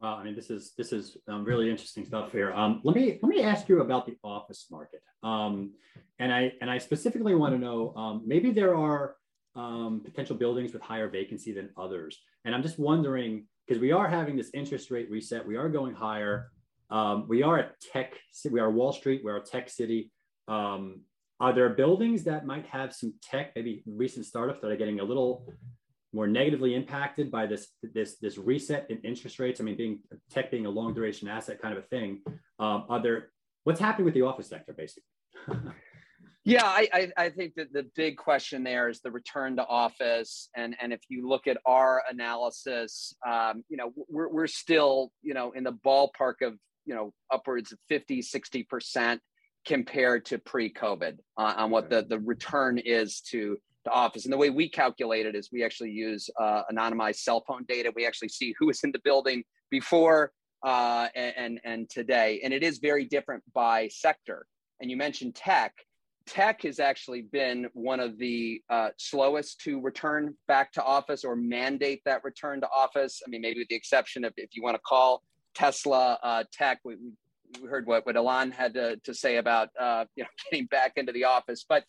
Well, 0.00 0.14
I 0.14 0.24
mean, 0.24 0.34
this 0.34 0.50
is 0.50 0.72
this 0.76 0.92
is 0.92 1.16
um, 1.28 1.44
really 1.44 1.70
interesting 1.70 2.04
stuff 2.04 2.30
here. 2.30 2.52
Um, 2.52 2.80
let 2.84 2.94
me 2.94 3.18
let 3.22 3.28
me 3.28 3.42
ask 3.42 3.68
you 3.68 3.80
about 3.80 4.04
the 4.04 4.16
office 4.22 4.66
market, 4.70 5.00
um, 5.22 5.72
and 6.18 6.34
I 6.34 6.52
and 6.60 6.70
I 6.70 6.76
specifically 6.76 7.34
want 7.34 7.54
to 7.54 7.58
know 7.58 7.94
um, 7.96 8.22
maybe 8.26 8.50
there 8.50 8.76
are 8.76 9.14
um, 9.54 10.02
potential 10.04 10.36
buildings 10.36 10.74
with 10.74 10.82
higher 10.82 11.08
vacancy 11.08 11.52
than 11.52 11.70
others, 11.78 12.18
and 12.44 12.54
I'm 12.54 12.62
just 12.62 12.78
wondering 12.78 13.46
because 13.66 13.80
we 13.80 13.92
are 13.92 14.06
having 14.06 14.36
this 14.36 14.50
interest 14.52 14.90
rate 14.90 15.10
reset, 15.10 15.46
we 15.46 15.56
are 15.56 15.70
going 15.70 15.94
higher. 15.94 16.50
Um, 16.90 17.26
we 17.26 17.42
are 17.42 17.58
at 17.58 17.80
tech, 17.80 18.14
we 18.50 18.60
are 18.60 18.70
Wall 18.70 18.92
Street, 18.92 19.22
we're 19.24 19.38
a 19.38 19.42
tech 19.42 19.70
city. 19.70 20.10
Are 21.40 21.52
there 21.52 21.68
buildings 21.70 22.24
that 22.24 22.46
might 22.46 22.66
have 22.66 22.94
some 22.94 23.14
tech, 23.22 23.52
maybe 23.56 23.82
recent 23.86 24.26
startups 24.26 24.60
that 24.60 24.70
are 24.70 24.76
getting 24.76 25.00
a 25.00 25.04
little 25.04 25.46
more 26.12 26.28
negatively 26.28 26.76
impacted 26.76 27.28
by 27.30 27.44
this 27.44 27.68
this 27.82 28.18
this 28.18 28.38
reset 28.38 28.86
in 28.88 28.98
interest 28.98 29.38
rates? 29.38 29.60
I 29.60 29.64
mean, 29.64 29.76
being 29.76 30.00
tech 30.30 30.50
being 30.50 30.66
a 30.66 30.70
long 30.70 30.94
duration 30.94 31.28
asset 31.28 31.60
kind 31.60 31.76
of 31.76 31.84
a 31.84 31.86
thing. 31.88 32.22
Um, 32.58 32.84
are 32.88 33.02
there 33.02 33.30
what's 33.64 33.80
happening 33.80 34.04
with 34.04 34.14
the 34.14 34.22
office 34.22 34.48
sector 34.48 34.72
basically? 34.72 35.02
yeah, 36.44 36.64
I, 36.64 36.88
I, 36.92 37.12
I 37.16 37.30
think 37.30 37.54
that 37.56 37.72
the 37.72 37.86
big 37.96 38.16
question 38.16 38.62
there 38.62 38.88
is 38.88 39.00
the 39.00 39.10
return 39.10 39.56
to 39.56 39.66
office, 39.66 40.48
and 40.54 40.76
and 40.80 40.92
if 40.92 41.00
you 41.08 41.28
look 41.28 41.48
at 41.48 41.58
our 41.66 42.02
analysis, 42.08 43.14
um, 43.26 43.64
you 43.68 43.76
know, 43.76 43.92
we're 44.08 44.28
we're 44.28 44.46
still 44.46 45.10
you 45.22 45.34
know 45.34 45.50
in 45.50 45.64
the 45.64 45.72
ballpark 45.72 46.42
of 46.42 46.54
you 46.86 46.94
know 46.94 47.12
upwards 47.32 47.72
of 47.72 47.78
50 47.88 48.22
60 48.22 48.62
percent 48.64 49.20
compared 49.64 50.24
to 50.26 50.38
pre-COVID 50.38 51.18
uh, 51.38 51.54
on 51.56 51.70
what 51.70 51.90
the 51.90 52.04
the 52.08 52.18
return 52.18 52.78
is 52.78 53.20
to 53.20 53.56
to 53.84 53.90
office. 53.90 54.24
And 54.24 54.32
the 54.32 54.38
way 54.38 54.50
we 54.50 54.68
calculate 54.68 55.26
it 55.26 55.34
is 55.34 55.50
we 55.52 55.62
actually 55.62 55.90
use 55.90 56.28
uh, 56.40 56.62
anonymized 56.72 57.16
cell 57.16 57.44
phone 57.46 57.64
data. 57.68 57.92
We 57.94 58.06
actually 58.06 58.30
see 58.30 58.54
who 58.58 58.66
was 58.66 58.82
in 58.82 58.92
the 58.92 59.00
building 59.00 59.44
before 59.70 60.32
uh, 60.64 61.08
and, 61.14 61.60
and 61.64 61.88
today. 61.90 62.40
And 62.42 62.52
it 62.52 62.62
is 62.62 62.78
very 62.78 63.04
different 63.04 63.42
by 63.52 63.88
sector. 63.88 64.46
And 64.80 64.90
you 64.90 64.96
mentioned 64.96 65.34
tech. 65.34 65.74
Tech 66.26 66.62
has 66.62 66.80
actually 66.80 67.22
been 67.22 67.68
one 67.74 68.00
of 68.00 68.16
the 68.16 68.62
uh, 68.70 68.88
slowest 68.96 69.60
to 69.60 69.78
return 69.80 70.34
back 70.48 70.72
to 70.72 70.82
office 70.82 71.22
or 71.22 71.36
mandate 71.36 72.00
that 72.06 72.24
return 72.24 72.62
to 72.62 72.68
office. 72.74 73.20
I 73.26 73.28
mean, 73.28 73.42
maybe 73.42 73.60
with 73.60 73.68
the 73.68 73.74
exception 73.76 74.24
of 74.24 74.32
if 74.38 74.56
you 74.56 74.62
want 74.62 74.76
to 74.76 74.80
call 74.80 75.22
Tesla 75.54 76.18
uh, 76.22 76.44
tech, 76.50 76.80
we, 76.82 76.96
we 77.60 77.68
heard 77.68 77.86
what, 77.86 78.06
what 78.06 78.16
Elon 78.16 78.50
had 78.50 78.74
to, 78.74 78.96
to 78.98 79.14
say 79.14 79.36
about 79.36 79.68
uh, 79.78 80.04
you 80.16 80.24
know 80.24 80.28
getting 80.50 80.66
back 80.66 80.92
into 80.96 81.12
the 81.12 81.24
office. 81.24 81.64
But 81.68 81.84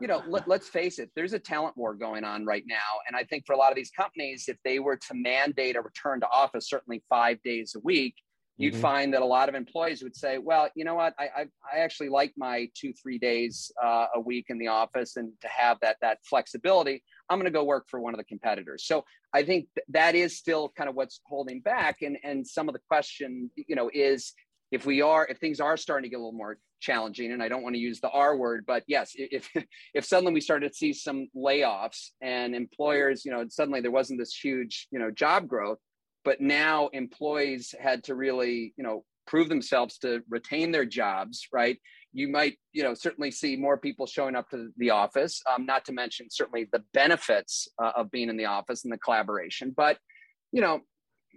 you 0.00 0.06
know, 0.06 0.22
let, 0.28 0.48
us 0.50 0.68
face 0.68 0.98
it, 0.98 1.10
there's 1.16 1.32
a 1.32 1.38
talent 1.38 1.76
war 1.76 1.94
going 1.94 2.22
on 2.22 2.44
right 2.44 2.64
now. 2.66 3.00
And 3.06 3.16
I 3.16 3.24
think 3.24 3.46
for 3.46 3.54
a 3.54 3.56
lot 3.56 3.72
of 3.72 3.76
these 3.76 3.90
companies, 3.90 4.44
if 4.46 4.58
they 4.62 4.78
were 4.78 4.96
to 4.96 5.14
mandate 5.14 5.74
a 5.76 5.80
return 5.80 6.20
to 6.20 6.28
office, 6.28 6.68
certainly 6.68 7.02
five 7.08 7.42
days 7.42 7.74
a 7.74 7.80
week, 7.80 8.14
you'd 8.58 8.72
mm-hmm. 8.72 8.82
find 8.82 9.14
that 9.14 9.22
a 9.22 9.26
lot 9.26 9.48
of 9.48 9.54
employees 9.54 10.02
would 10.02 10.16
say, 10.16 10.38
well, 10.38 10.68
you 10.74 10.84
know 10.84 10.94
what, 10.94 11.14
I, 11.18 11.24
I, 11.24 11.46
I 11.74 11.78
actually 11.78 12.08
like 12.08 12.32
my 12.36 12.68
two, 12.74 12.92
three 12.92 13.18
days 13.18 13.70
uh, 13.82 14.06
a 14.14 14.20
week 14.20 14.46
in 14.48 14.58
the 14.58 14.68
office 14.68 15.16
and 15.16 15.32
to 15.42 15.48
have 15.48 15.78
that, 15.82 15.96
that 16.00 16.18
flexibility, 16.28 17.02
I'm 17.28 17.38
going 17.38 17.50
to 17.50 17.56
go 17.56 17.64
work 17.64 17.86
for 17.88 18.00
one 18.00 18.14
of 18.14 18.18
the 18.18 18.24
competitors. 18.24 18.84
So 18.86 19.04
I 19.34 19.42
think 19.42 19.68
th- 19.74 19.86
that 19.90 20.14
is 20.14 20.36
still 20.36 20.72
kind 20.76 20.88
of 20.88 20.94
what's 20.94 21.20
holding 21.26 21.60
back. 21.60 22.02
And, 22.02 22.16
and 22.24 22.46
some 22.46 22.68
of 22.68 22.72
the 22.72 22.80
question, 22.88 23.50
you 23.56 23.76
know, 23.76 23.90
is 23.92 24.32
if 24.70 24.86
we 24.86 25.02
are 25.02 25.26
if 25.26 25.38
things 25.38 25.60
are 25.60 25.76
starting 25.76 26.04
to 26.04 26.10
get 26.10 26.16
a 26.16 26.18
little 26.18 26.32
more 26.32 26.58
challenging 26.80 27.32
and 27.32 27.42
i 27.42 27.48
don't 27.48 27.62
want 27.62 27.74
to 27.74 27.80
use 27.80 28.00
the 28.00 28.10
r 28.10 28.36
word 28.36 28.64
but 28.66 28.82
yes 28.86 29.12
if 29.14 29.48
if 29.94 30.04
suddenly 30.04 30.32
we 30.32 30.40
started 30.40 30.68
to 30.68 30.74
see 30.74 30.92
some 30.92 31.28
layoffs 31.36 32.10
and 32.20 32.54
employers 32.54 33.24
you 33.24 33.32
know 33.32 33.44
suddenly 33.48 33.80
there 33.80 33.90
wasn't 33.90 34.18
this 34.18 34.34
huge 34.34 34.88
you 34.90 34.98
know 34.98 35.10
job 35.10 35.48
growth 35.48 35.78
but 36.24 36.40
now 36.40 36.88
employees 36.88 37.74
had 37.80 38.04
to 38.04 38.14
really 38.14 38.74
you 38.76 38.84
know 38.84 39.04
prove 39.26 39.48
themselves 39.48 39.98
to 39.98 40.22
retain 40.28 40.70
their 40.70 40.84
jobs 40.84 41.48
right? 41.52 41.78
You 42.12 42.28
might 42.28 42.56
you 42.72 42.82
know 42.82 42.94
certainly 42.94 43.30
see 43.30 43.56
more 43.56 43.76
people 43.76 44.06
showing 44.06 44.36
up 44.36 44.48
to 44.50 44.70
the 44.78 44.90
office 44.90 45.42
um, 45.52 45.66
not 45.66 45.84
to 45.84 45.92
mention 45.92 46.28
certainly 46.30 46.66
the 46.72 46.82
benefits 46.94 47.68
uh, 47.82 47.92
of 47.94 48.10
being 48.10 48.30
in 48.30 48.38
the 48.38 48.46
office 48.46 48.84
and 48.84 48.92
the 48.92 48.98
collaboration 48.98 49.74
but 49.76 49.98
you 50.50 50.62
know 50.62 50.80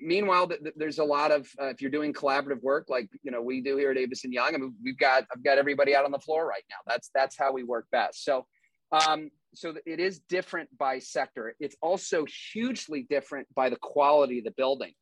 meanwhile, 0.01 0.49
there's 0.75 0.99
a 0.99 1.03
lot 1.03 1.31
of 1.31 1.49
uh, 1.61 1.67
if 1.67 1.81
you're 1.81 1.91
doing 1.91 2.13
collaborative 2.13 2.61
work 2.61 2.85
like 2.89 3.09
you 3.23 3.31
know 3.31 3.41
we 3.41 3.61
do 3.61 3.77
here 3.77 3.91
at 3.91 3.97
Avison 3.97 4.31
Young. 4.31 4.55
I 4.55 4.57
mean, 4.57 4.75
we've 4.83 4.97
got 4.97 5.25
I've 5.33 5.43
got 5.43 5.57
everybody 5.57 5.95
out 5.95 6.05
on 6.05 6.11
the 6.11 6.19
floor 6.19 6.47
right 6.47 6.63
now. 6.69 6.77
That's 6.87 7.09
that's 7.13 7.37
how 7.37 7.51
we 7.51 7.63
work 7.63 7.87
best. 7.91 8.23
So, 8.23 8.45
um, 8.91 9.29
so 9.53 9.73
it 9.85 9.99
is 9.99 10.19
different 10.29 10.69
by 10.77 10.99
sector. 10.99 11.55
It's 11.59 11.75
also 11.81 12.25
hugely 12.53 13.05
different 13.09 13.47
by 13.55 13.69
the 13.69 13.77
quality 13.77 14.39
of 14.39 14.45
the 14.45 14.51
building. 14.51 14.93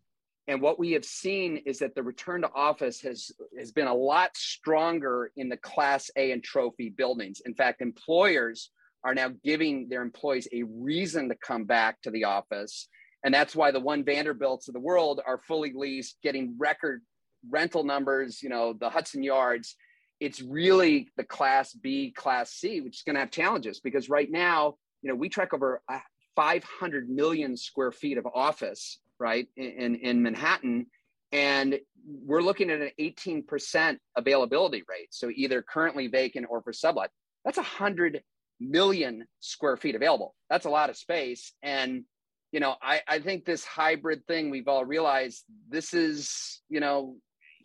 And 0.48 0.62
what 0.62 0.79
we 0.79 0.93
have 0.93 1.03
seen 1.03 1.57
is 1.65 1.79
that 1.79 1.93
the 1.93 2.03
return 2.03 2.41
to 2.41 2.51
office 2.53 3.01
has 3.01 3.31
has 3.57 3.71
been 3.71 3.88
a 3.88 3.93
lot 3.93 4.36
stronger 4.36 5.31
in 5.36 5.50
the 5.50 5.57
Class 5.57 6.10
A 6.15 6.31
and 6.31 6.43
trophy 6.43 6.89
buildings. 6.89 7.41
In 7.45 7.53
fact, 7.53 7.81
employers 7.81 8.71
are 9.03 9.13
now 9.13 9.31
giving 9.43 9.89
their 9.89 10.01
employees 10.01 10.48
a 10.51 10.63
reason 10.63 11.29
to 11.29 11.36
come 11.36 11.65
back 11.65 12.01
to 12.01 12.12
the 12.12 12.24
office 12.24 12.88
and 13.27 13.34
that's 13.34 13.57
why 13.57 13.72
the 13.72 13.79
one 13.81 14.05
Vanderbilts 14.05 14.69
of 14.69 14.74
the 14.74 14.79
world 14.79 15.19
are 15.27 15.38
fully 15.38 15.74
leased, 15.75 16.15
getting 16.24 16.55
record 16.57 17.01
rental 17.50 17.84
numbers, 17.84 18.41
you 18.41 18.48
know, 18.48 18.72
the 18.72 18.89
Hudson 18.89 19.22
Yards. 19.22 19.75
It's 20.22 20.41
really 20.41 21.10
the 21.17 21.25
class 21.25 21.74
B, 21.74 22.12
class 22.12 22.51
C, 22.51 22.79
which 22.79 23.00
is 23.00 23.03
going 23.03 23.15
to 23.15 23.19
have 23.19 23.29
challenges 23.29 23.81
because 23.81 24.07
right 24.07 24.31
now, 24.31 24.75
you 25.01 25.10
know, 25.10 25.15
we 25.15 25.27
track 25.27 25.53
over 25.53 25.81
uh, 25.89 26.00
500 26.38 27.10
million 27.10 27.57
square 27.57 27.91
feet 27.91 28.17
of 28.17 28.25
office, 28.34 29.00
right, 29.19 29.50
in, 29.57 29.96
in 29.96 30.24
Manhattan. 30.24 30.86
And 31.34 31.81
we're 32.07 32.41
looking 32.41 32.69
at 32.69 32.79
an 32.79 32.91
18% 32.98 33.98
availability 34.15 34.84
rate. 34.88 35.10
So 35.10 35.29
either 35.36 35.62
currently 35.62 36.07
vacant 36.07 36.46
or 36.50 36.62
for 36.62 36.72
sublet. 36.72 37.10
That's 37.43 37.57
100 37.57 38.24
million 38.62 39.25
square 39.41 39.75
feet 39.75 39.96
available. 39.96 40.34
That's 40.50 40.65
a 40.65 40.69
lot 40.69 40.89
of 40.89 40.96
space. 40.96 41.51
And 41.62 42.05
you 42.51 42.59
know, 42.59 42.75
I, 42.81 43.01
I 43.07 43.19
think 43.19 43.45
this 43.45 43.65
hybrid 43.65 44.25
thing 44.27 44.49
we've 44.49 44.67
all 44.67 44.85
realized 44.85 45.43
this 45.69 45.93
is, 45.93 46.61
you 46.69 46.79
know, 46.79 47.15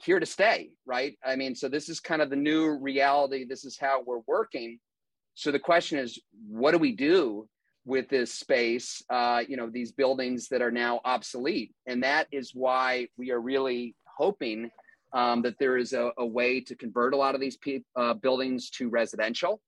here 0.04 0.18
to 0.18 0.26
stay, 0.26 0.70
right? 0.84 1.16
I 1.24 1.36
mean, 1.36 1.54
so 1.54 1.68
this 1.68 1.88
is 1.88 2.00
kind 2.00 2.22
of 2.22 2.30
the 2.30 2.36
new 2.36 2.76
reality. 2.78 3.44
This 3.44 3.64
is 3.64 3.78
how 3.78 4.02
we're 4.04 4.22
working. 4.26 4.78
So 5.34 5.52
the 5.52 5.58
question 5.58 5.98
is, 5.98 6.20
what 6.48 6.72
do 6.72 6.78
we 6.78 6.92
do 6.92 7.48
with 7.84 8.08
this 8.08 8.34
space? 8.34 9.02
Uh, 9.08 9.42
you 9.46 9.56
know, 9.56 9.70
these 9.70 9.92
buildings 9.92 10.48
that 10.48 10.62
are 10.62 10.72
now 10.72 11.00
obsolete, 11.04 11.72
and 11.86 12.02
that 12.02 12.26
is 12.32 12.52
why 12.52 13.08
we 13.16 13.30
are 13.30 13.40
really 13.40 13.94
hoping 14.04 14.70
um, 15.12 15.42
that 15.42 15.58
there 15.58 15.76
is 15.76 15.92
a, 15.92 16.10
a, 16.18 16.26
way 16.26 16.60
to 16.60 16.74
convert 16.74 17.12
a 17.12 17.16
lot 17.16 17.34
of 17.34 17.40
these 17.40 17.56
pe- 17.58 17.82
uh, 17.96 18.14
buildings 18.14 18.70
to 18.70 18.88
residential. 18.88 19.60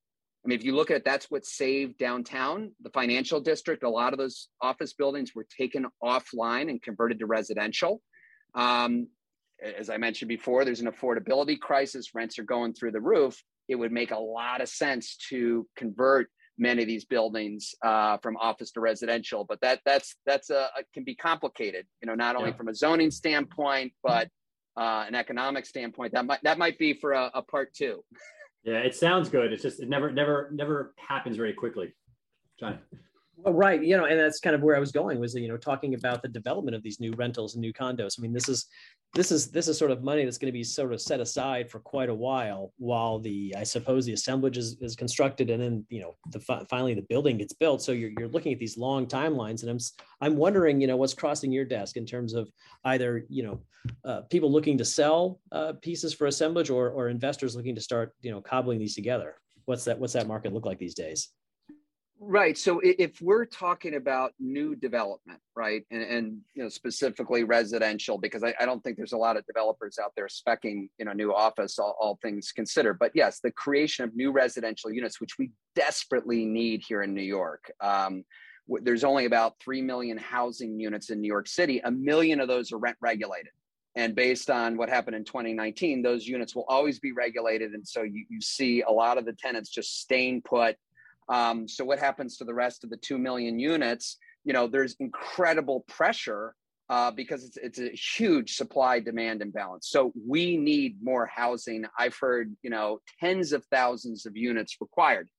I 0.45 0.47
mean, 0.47 0.59
if 0.59 0.63
you 0.63 0.75
look 0.75 0.91
at 0.91 0.97
it, 0.97 1.05
that's 1.05 1.31
what 1.31 1.43
saved 1.43 1.97
downtown, 1.97 2.71
the 2.83 2.91
financial 2.91 3.41
district. 3.41 3.83
A 3.83 3.89
lot 3.89 4.13
of 4.13 4.19
those 4.19 4.49
office 4.61 4.93
buildings 4.93 5.33
were 5.33 5.47
taken 5.57 5.87
offline 6.03 6.69
and 6.69 6.79
converted 6.79 7.17
to 7.19 7.25
residential. 7.25 8.01
Um, 8.53 9.07
as 9.63 9.89
I 9.89 9.97
mentioned 9.97 10.29
before, 10.29 10.63
there's 10.63 10.81
an 10.81 10.91
affordability 10.91 11.59
crisis. 11.59 12.13
Rents 12.13 12.37
are 12.37 12.43
going 12.43 12.73
through 12.73 12.91
the 12.91 13.01
roof. 13.01 13.41
It 13.67 13.75
would 13.75 13.91
make 13.91 14.11
a 14.11 14.19
lot 14.19 14.61
of 14.61 14.69
sense 14.69 15.17
to 15.29 15.67
convert 15.75 16.29
many 16.59 16.83
of 16.83 16.87
these 16.87 17.05
buildings 17.05 17.73
uh, 17.83 18.17
from 18.17 18.37
office 18.37 18.71
to 18.73 18.81
residential. 18.81 19.45
But 19.45 19.61
that 19.61 19.79
that's 19.83 20.15
that's 20.27 20.51
a, 20.51 20.69
a 20.77 20.83
can 20.93 21.03
be 21.03 21.15
complicated. 21.15 21.87
You 22.01 22.07
know, 22.07 22.15
not 22.15 22.35
only 22.35 22.51
yeah. 22.51 22.55
from 22.55 22.67
a 22.67 22.75
zoning 22.75 23.09
standpoint, 23.09 23.93
but 24.03 24.29
uh, 24.77 25.05
an 25.07 25.15
economic 25.15 25.65
standpoint. 25.65 26.13
That 26.13 26.25
might 26.25 26.43
that 26.43 26.59
might 26.59 26.77
be 26.77 26.93
for 26.93 27.13
a, 27.13 27.31
a 27.33 27.41
part 27.41 27.73
two. 27.73 28.03
Yeah, 28.65 28.79
it 28.79 28.95
sounds 28.95 29.29
good. 29.29 29.53
It's 29.53 29.61
just 29.61 29.79
it 29.79 29.87
never 29.87 30.11
never 30.11 30.49
never 30.51 30.93
happens 30.97 31.37
very 31.37 31.53
quickly. 31.53 31.93
John. 32.59 32.79
Well, 33.37 33.53
right. 33.53 33.83
You 33.83 33.97
know, 33.97 34.05
and 34.05 34.19
that's 34.19 34.39
kind 34.39 34.55
of 34.55 34.61
where 34.61 34.75
I 34.75 34.79
was 34.79 34.91
going 34.91 35.19
was, 35.19 35.35
you 35.35 35.47
know, 35.47 35.57
talking 35.57 35.93
about 35.93 36.21
the 36.21 36.27
development 36.27 36.75
of 36.75 36.83
these 36.83 36.99
new 36.99 37.11
rentals 37.13 37.55
and 37.55 37.61
new 37.61 37.73
condos. 37.73 38.17
I 38.17 38.21
mean, 38.21 38.33
this 38.33 38.47
is 38.47 38.67
this 39.13 39.31
is 39.31 39.51
this 39.51 39.67
is 39.67 39.77
sort 39.77 39.91
of 39.91 40.03
money 40.03 40.23
that's 40.23 40.37
going 40.37 40.51
to 40.51 40.57
be 40.57 40.63
sort 40.63 40.93
of 40.93 41.01
set 41.01 41.19
aside 41.19 41.69
for 41.69 41.79
quite 41.79 42.09
a 42.09 42.13
while 42.13 42.73
while 42.77 43.19
the 43.19 43.53
I 43.57 43.63
suppose 43.63 44.05
the 44.05 44.13
assemblage 44.13 44.57
is, 44.57 44.77
is 44.81 44.95
constructed 44.95 45.49
and 45.49 45.61
then 45.61 45.85
you 45.89 46.01
know 46.01 46.15
the 46.31 46.39
finally 46.69 46.93
the 46.93 47.05
building 47.09 47.37
gets 47.37 47.53
built. 47.53 47.81
So 47.81 47.91
you're 47.91 48.11
you're 48.17 48.29
looking 48.29 48.53
at 48.53 48.59
these 48.59 48.77
long 48.77 49.05
timelines, 49.05 49.61
and 49.61 49.69
I'm 49.69 49.79
I'm 50.21 50.37
wondering 50.37 50.79
you 50.79 50.87
know 50.87 50.97
what's 50.97 51.13
crossing 51.13 51.51
your 51.51 51.65
desk 51.65 51.97
in 51.97 52.05
terms 52.05 52.33
of 52.33 52.49
either 52.85 53.25
you 53.29 53.43
know 53.43 53.61
uh, 54.03 54.21
people 54.21 54.51
looking 54.51 54.77
to 54.77 54.85
sell 54.85 55.39
uh, 55.51 55.73
pieces 55.81 56.13
for 56.13 56.27
assemblage 56.27 56.69
or 56.69 56.89
or 56.89 57.09
investors 57.09 57.55
looking 57.55 57.75
to 57.75 57.81
start 57.81 58.13
you 58.21 58.31
know 58.31 58.41
cobbling 58.41 58.79
these 58.79 58.95
together. 58.95 59.35
What's 59.65 59.83
that 59.85 59.99
What's 59.99 60.13
that 60.13 60.27
market 60.27 60.53
look 60.53 60.65
like 60.65 60.79
these 60.79 60.95
days? 60.95 61.29
Right. 62.19 62.57
So 62.57 62.79
if 62.81 63.21
we're 63.21 63.45
talking 63.45 63.95
about 63.95 64.31
new 64.39 64.73
development, 64.73 65.39
right, 65.53 65.83
and, 65.91 66.01
and 66.01 66.37
you 66.53 66.63
know 66.63 66.69
specifically 66.69 67.43
residential, 67.43 68.17
because 68.17 68.41
I, 68.41 68.53
I, 68.57 68.65
don't 68.65 68.81
think 68.81 68.95
there's 68.95 69.11
a 69.11 69.17
lot 69.17 69.35
of 69.35 69.45
developers 69.45 69.99
out 70.01 70.13
there 70.15 70.27
specking 70.27 70.87
you 70.97 71.03
know 71.05 71.11
new 71.11 71.33
office, 71.33 71.77
all, 71.77 71.95
all 71.99 72.17
things 72.21 72.53
considered. 72.53 72.99
But 72.99 73.11
yes, 73.15 73.41
the 73.41 73.51
creation 73.51 74.05
of 74.05 74.15
new 74.15 74.31
residential 74.31 74.91
units, 74.93 75.19
which 75.19 75.37
we 75.37 75.51
desperately 75.75 76.45
need 76.45 76.83
here 76.87 77.03
in 77.03 77.13
New 77.13 77.21
York. 77.21 77.69
Um, 77.81 78.23
there's 78.67 79.03
only 79.03 79.25
about 79.25 79.59
three 79.59 79.81
million 79.81 80.17
housing 80.17 80.79
units 80.79 81.09
in 81.09 81.19
New 81.19 81.27
York 81.27 81.49
City. 81.49 81.81
A 81.83 81.91
million 81.91 82.39
of 82.39 82.47
those 82.47 82.71
are 82.71 82.77
rent 82.77 82.97
regulated. 83.01 83.51
And 83.95 84.15
based 84.15 84.49
on 84.49 84.77
what 84.77 84.89
happened 84.89 85.15
in 85.15 85.23
2019, 85.25 86.01
those 86.01 86.25
units 86.27 86.55
will 86.55 86.65
always 86.67 86.99
be 86.99 87.11
regulated. 87.11 87.71
And 87.71 87.87
so 87.87 88.03
you, 88.03 88.25
you 88.29 88.41
see 88.41 88.81
a 88.81 88.91
lot 88.91 89.17
of 89.17 89.25
the 89.25 89.33
tenants 89.33 89.69
just 89.69 90.01
staying 90.01 90.41
put 90.41 90.75
um, 91.29 91.67
so 91.67 91.83
what 91.83 91.99
happens 91.99 92.37
to 92.37 92.45
the 92.45 92.53
rest 92.53 92.83
of 92.83 92.89
the 92.89 92.97
2 92.97 93.17
million 93.17 93.59
units? 93.59 94.17
You 94.43 94.53
know, 94.53 94.67
there's 94.67 94.95
incredible 94.99 95.85
pressure 95.87 96.55
uh, 96.89 97.11
because 97.11 97.43
it's, 97.43 97.57
it's 97.57 97.79
a 97.79 97.89
huge 97.89 98.55
supply 98.55 98.99
demand 98.99 99.41
imbalance. 99.41 99.89
So 99.89 100.13
we 100.27 100.55
need 100.55 100.97
more 101.01 101.25
housing. 101.25 101.85
I've 101.97 102.15
heard, 102.15 102.55
you 102.61 102.69
know, 102.69 102.99
tens 103.19 103.53
of 103.53 103.65
thousands 103.65 104.25
of 104.25 104.37
units 104.37 104.77
required. 104.79 105.29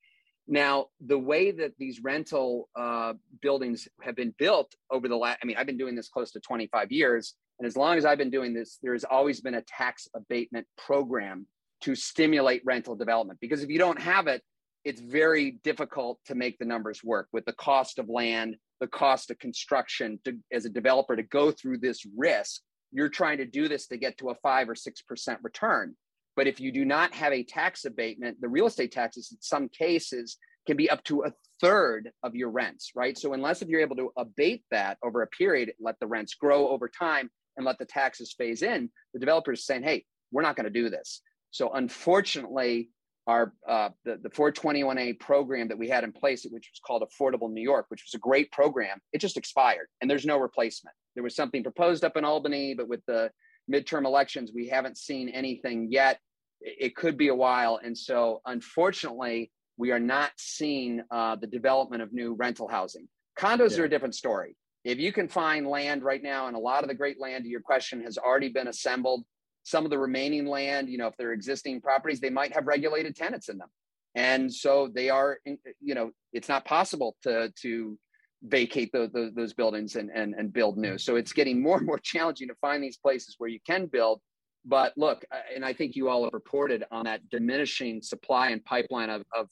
Now, 0.49 0.87
the 1.01 1.19
way 1.19 1.51
that 1.51 1.73
these 1.79 2.01
rental 2.03 2.69
uh, 2.77 3.15
buildings 3.43 3.89
have 4.03 4.15
been 4.15 4.35
built 4.39 4.73
over 4.91 5.09
the 5.09 5.17
last, 5.17 5.39
I 5.43 5.47
mean, 5.47 5.57
I've 5.57 5.67
been 5.67 5.79
doing 5.79 5.97
this 5.97 6.09
close 6.09 6.31
to 6.33 6.41
25 6.41 6.93
years. 6.93 7.35
And 7.59 7.67
as 7.67 7.77
long 7.77 7.97
as 7.97 8.05
I've 8.05 8.19
been 8.19 8.31
doing 8.31 8.55
this, 8.55 8.79
there's 8.83 9.05
always 9.05 9.41
been 9.41 9.55
a 9.55 9.63
tax 9.63 10.09
abatement 10.15 10.67
program 10.77 11.47
to 11.83 11.95
stimulate 11.95 12.63
rental 12.65 12.95
development. 12.95 13.41
Because 13.41 13.63
if 13.63 13.71
you 13.71 13.79
don't 13.79 14.01
have 14.01 14.27
it, 14.29 14.43
it's 14.87 15.01
very 15.01 15.59
difficult 15.65 16.21
to 16.27 16.37
make 16.37 16.59
the 16.59 16.65
numbers 16.65 17.03
work 17.03 17.27
with 17.33 17.45
the 17.45 17.53
cost 17.53 17.99
of 17.99 18.09
land, 18.09 18.57
the 18.79 18.87
cost 18.87 19.33
of 19.33 19.39
construction 19.41 20.21
to, 20.25 20.39
as 20.53 20.65
a 20.65 20.71
developer 20.71 21.17
to 21.17 21.25
go 21.25 21.51
through 21.51 21.79
this 21.79 22.07
risk. 22.17 22.63
You're 22.93 23.09
trying 23.09 23.39
to 23.39 23.47
do 23.47 23.67
this 23.67 23.89
to 23.89 23.97
get 23.97 24.17
to 24.19 24.31
a 24.31 24.37
five 24.37 24.69
or 24.69 24.77
six 24.77 25.03
percent 25.03 25.41
return. 25.43 25.97
But 26.37 26.47
if 26.47 26.61
you 26.61 26.71
do 26.71 26.85
not 26.85 27.13
have 27.15 27.33
a 27.33 27.43
tax 27.43 27.85
abatement, 27.85 28.41
the 28.41 28.49
real 28.49 28.67
estate 28.67 28.93
taxes 28.93 29.33
in 29.33 29.39
some 29.41 29.69
cases 29.69 30.37
can 30.69 30.77
be 30.77 30.89
up 30.89 31.03
to 31.05 31.25
a 31.25 31.33
third 31.61 32.13
of 32.23 32.37
your 32.37 32.51
rents, 32.51 32.93
right? 32.95 33.19
So 33.19 33.33
unless 33.33 33.63
if 33.63 33.69
you're 33.69 33.81
able 33.81 33.97
to 33.97 34.13
abate 34.17 34.63
that 34.71 34.99
over 35.03 35.23
a 35.23 35.27
period, 35.27 35.73
let 35.81 35.99
the 35.99 36.07
rents 36.07 36.35
grow 36.35 36.69
over 36.69 36.89
time 36.89 37.29
and 37.57 37.67
let 37.67 37.79
the 37.79 37.87
taxes 37.87 38.35
phase 38.39 38.63
in, 38.63 38.91
the 39.15 39.19
developer 39.19 39.53
is 39.53 39.67
saying, 39.67 39.83
hey, 39.83 40.05
we're 40.31 40.43
not 40.43 40.55
going 40.55 40.65
to 40.65 40.71
do 40.71 40.91
this. 40.91 41.23
So 41.51 41.73
unfortunately, 41.73 42.91
our 43.27 43.53
uh, 43.69 43.89
the, 44.05 44.19
the 44.23 44.31
421a 44.31 45.19
program 45.19 45.69
that 45.69 45.79
we 45.79 45.89
had 45.89 46.05
in 46.05 46.13
place 46.13 46.45
which 46.45 46.71
was 46.73 46.81
called 46.85 47.03
affordable 47.03 47.51
new 47.51 47.63
york 47.63 47.87
which 47.89 48.05
was 48.05 48.15
a 48.15 48.19
great 48.19 48.51
program 48.53 48.99
it 49.13 49.21
just 49.21 49.37
expired 49.37 49.89
and 50.01 50.11
there's 50.11 50.27
no 50.27 50.39
replacement. 50.39 50.95
There 51.15 51.25
was 51.25 51.35
something 51.35 51.63
proposed 51.63 52.05
up 52.05 52.17
in 52.17 52.25
albany 52.25 52.75
but 52.75 52.89
with 52.89 53.05
the 53.07 53.31
midterm 53.71 54.05
elections 54.05 54.53
we 54.55 54.69
haven't 54.69 54.99
seen 54.99 55.29
anything 55.29 55.89
yet. 55.91 56.21
It 56.61 56.95
could 56.95 57.17
be 57.17 57.29
a 57.29 57.35
while 57.35 57.81
and 57.83 57.97
so 57.97 58.41
unfortunately 58.47 59.51
we 59.77 59.91
are 59.93 60.01
not 60.01 60.33
seeing 60.37 61.03
uh, 61.11 61.37
the 61.37 61.47
development 61.47 62.03
of 62.03 62.13
new 62.13 62.35
rental 62.35 62.69
housing. 62.69 63.09
Condos 63.39 63.77
yeah. 63.77 63.83
are 63.83 63.85
a 63.85 63.91
different 63.91 64.15
story. 64.15 64.57
If 64.85 64.99
you 64.99 65.13
can 65.13 65.29
find 65.29 65.67
land 65.67 66.03
right 66.03 66.23
now 66.23 66.47
and 66.47 66.57
a 66.57 66.61
lot 66.61 66.83
of 66.83 66.89
the 66.89 66.95
great 66.95 67.21
land 67.21 67.45
to 67.45 67.51
your 67.51 67.61
question 67.61 68.03
has 68.05 68.17
already 68.17 68.49
been 68.49 68.69
assembled 68.69 69.25
some 69.67 69.85
of 69.85 69.91
the 69.91 69.99
remaining 69.99 70.47
land, 70.47 70.89
you 70.89 70.97
know, 70.97 71.09
if 71.09 71.17
they're 71.17 71.33
existing 71.33 71.81
properties, 71.81 72.21
they 72.21 72.31
might 72.31 72.55
have 72.55 72.69
regulated 72.69 73.17
tenants 73.17 73.49
in 73.49 73.59
them. 73.59 73.67
And 74.15 74.53
so 74.53 74.89
they 74.95 75.11
are, 75.11 75.39
you 75.45 75.95
know, 75.97 76.13
it's 76.33 76.49
not 76.49 76.65
possible 76.65 77.17
to, 77.25 77.53
to 77.63 77.99
vacate 78.45 78.93
the, 78.93 79.11
the, 79.13 79.33
those 79.35 79.55
buildings 79.55 79.97
and, 79.97 80.09
and, 80.15 80.35
and 80.35 80.53
build 80.53 80.79
new. 80.79 80.97
So 80.99 81.17
it's 81.17 81.33
getting 81.33 81.61
more 81.61 81.79
and 81.79 81.87
more 81.87 81.99
challenging 82.03 82.47
to 82.47 82.55
find 82.61 82.81
these 82.81 82.97
places 82.97 83.35
where 83.39 83.51
you 83.51 83.59
can 83.67 83.87
build. 83.87 84.21
But 84.65 84.93
look, 84.97 85.25
and 85.53 85.65
I 85.65 85.73
think 85.73 85.97
you 85.97 86.09
all 86.09 86.23
have 86.23 86.33
reported 86.33 86.85
on 86.93 87.07
that 87.07 87.29
diminishing 87.29 88.03
supply 88.03 88.51
and 88.51 88.65
pipeline 88.65 89.11
of, 89.11 89.25
of 89.37 89.49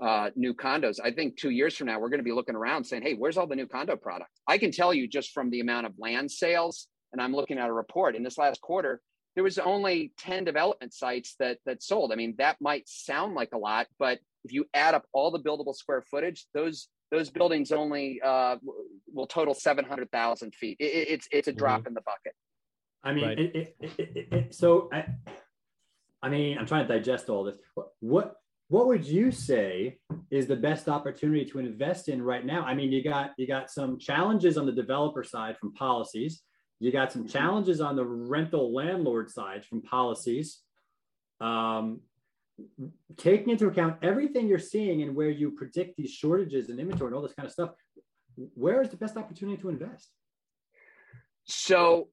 uh, 0.00 0.30
new 0.36 0.54
condos. 0.54 1.00
I 1.02 1.10
think 1.10 1.36
two 1.36 1.50
years 1.50 1.76
from 1.76 1.88
now, 1.88 1.98
we're 1.98 2.08
going 2.08 2.20
to 2.20 2.24
be 2.24 2.32
looking 2.32 2.54
around 2.54 2.84
saying, 2.84 3.02
hey, 3.02 3.14
where's 3.14 3.36
all 3.36 3.48
the 3.48 3.56
new 3.56 3.66
condo 3.66 3.96
product? 3.96 4.30
I 4.46 4.58
can 4.58 4.70
tell 4.70 4.94
you 4.94 5.08
just 5.08 5.32
from 5.32 5.50
the 5.50 5.58
amount 5.58 5.86
of 5.86 5.94
land 5.98 6.30
sales, 6.30 6.86
and 7.12 7.20
I'm 7.20 7.34
looking 7.34 7.58
at 7.58 7.68
a 7.68 7.72
report 7.72 8.14
in 8.14 8.22
this 8.22 8.38
last 8.38 8.60
quarter, 8.60 9.00
there 9.36 9.44
was 9.44 9.58
only 9.58 10.12
10 10.18 10.44
development 10.44 10.92
sites 10.92 11.36
that 11.38 11.58
that 11.66 11.82
sold. 11.82 12.10
I 12.10 12.16
mean, 12.16 12.34
that 12.38 12.56
might 12.60 12.88
sound 12.88 13.34
like 13.34 13.52
a 13.52 13.58
lot, 13.58 13.86
but 13.98 14.18
if 14.44 14.52
you 14.52 14.64
add 14.74 14.94
up 14.94 15.04
all 15.12 15.30
the 15.30 15.38
buildable 15.38 15.74
square 15.74 16.02
footage, 16.10 16.46
those 16.54 16.88
those 17.12 17.30
buildings 17.30 17.70
only 17.70 18.20
uh, 18.24 18.56
will 19.12 19.28
total 19.28 19.54
700,000 19.54 20.54
feet. 20.54 20.78
It, 20.80 20.84
it's 20.84 21.28
it's 21.30 21.48
a 21.48 21.52
drop 21.52 21.80
mm-hmm. 21.80 21.88
in 21.88 21.94
the 21.94 22.00
bucket. 22.00 22.34
I 23.04 23.12
mean, 23.12 23.24
right. 23.24 23.38
it, 23.38 23.76
it, 24.32 24.54
so 24.54 24.88
I, 24.92 25.04
I 26.22 26.28
mean, 26.28 26.58
I'm 26.58 26.66
trying 26.66 26.88
to 26.88 26.92
digest 26.92 27.28
all 27.28 27.44
this. 27.44 27.56
What 28.00 28.36
what 28.68 28.86
would 28.86 29.04
you 29.04 29.30
say 29.30 29.98
is 30.30 30.46
the 30.46 30.56
best 30.56 30.88
opportunity 30.88 31.44
to 31.44 31.58
invest 31.60 32.08
in 32.08 32.20
right 32.22 32.44
now? 32.44 32.64
I 32.64 32.74
mean, 32.74 32.90
you 32.90 33.04
got 33.04 33.32
you 33.36 33.46
got 33.46 33.70
some 33.70 33.98
challenges 33.98 34.56
on 34.56 34.64
the 34.64 34.72
developer 34.72 35.22
side 35.22 35.58
from 35.58 35.74
policies. 35.74 36.42
You 36.78 36.92
got 36.92 37.12
some 37.12 37.26
challenges 37.26 37.80
on 37.80 37.96
the 37.96 38.04
rental 38.04 38.74
landlord 38.74 39.30
side 39.30 39.64
from 39.64 39.82
policies. 39.82 40.60
Um, 41.40 42.00
taking 43.16 43.50
into 43.50 43.66
account 43.66 43.98
everything 44.02 44.48
you're 44.48 44.58
seeing 44.58 45.02
and 45.02 45.14
where 45.14 45.30
you 45.30 45.50
predict 45.50 45.96
these 45.96 46.10
shortages 46.10 46.68
and 46.68 46.80
inventory 46.80 47.08
and 47.08 47.16
all 47.16 47.22
this 47.22 47.34
kind 47.34 47.46
of 47.46 47.52
stuff, 47.52 47.70
where 48.54 48.82
is 48.82 48.90
the 48.90 48.96
best 48.96 49.16
opportunity 49.16 49.60
to 49.60 49.68
invest? 49.68 50.10
So, 51.44 52.08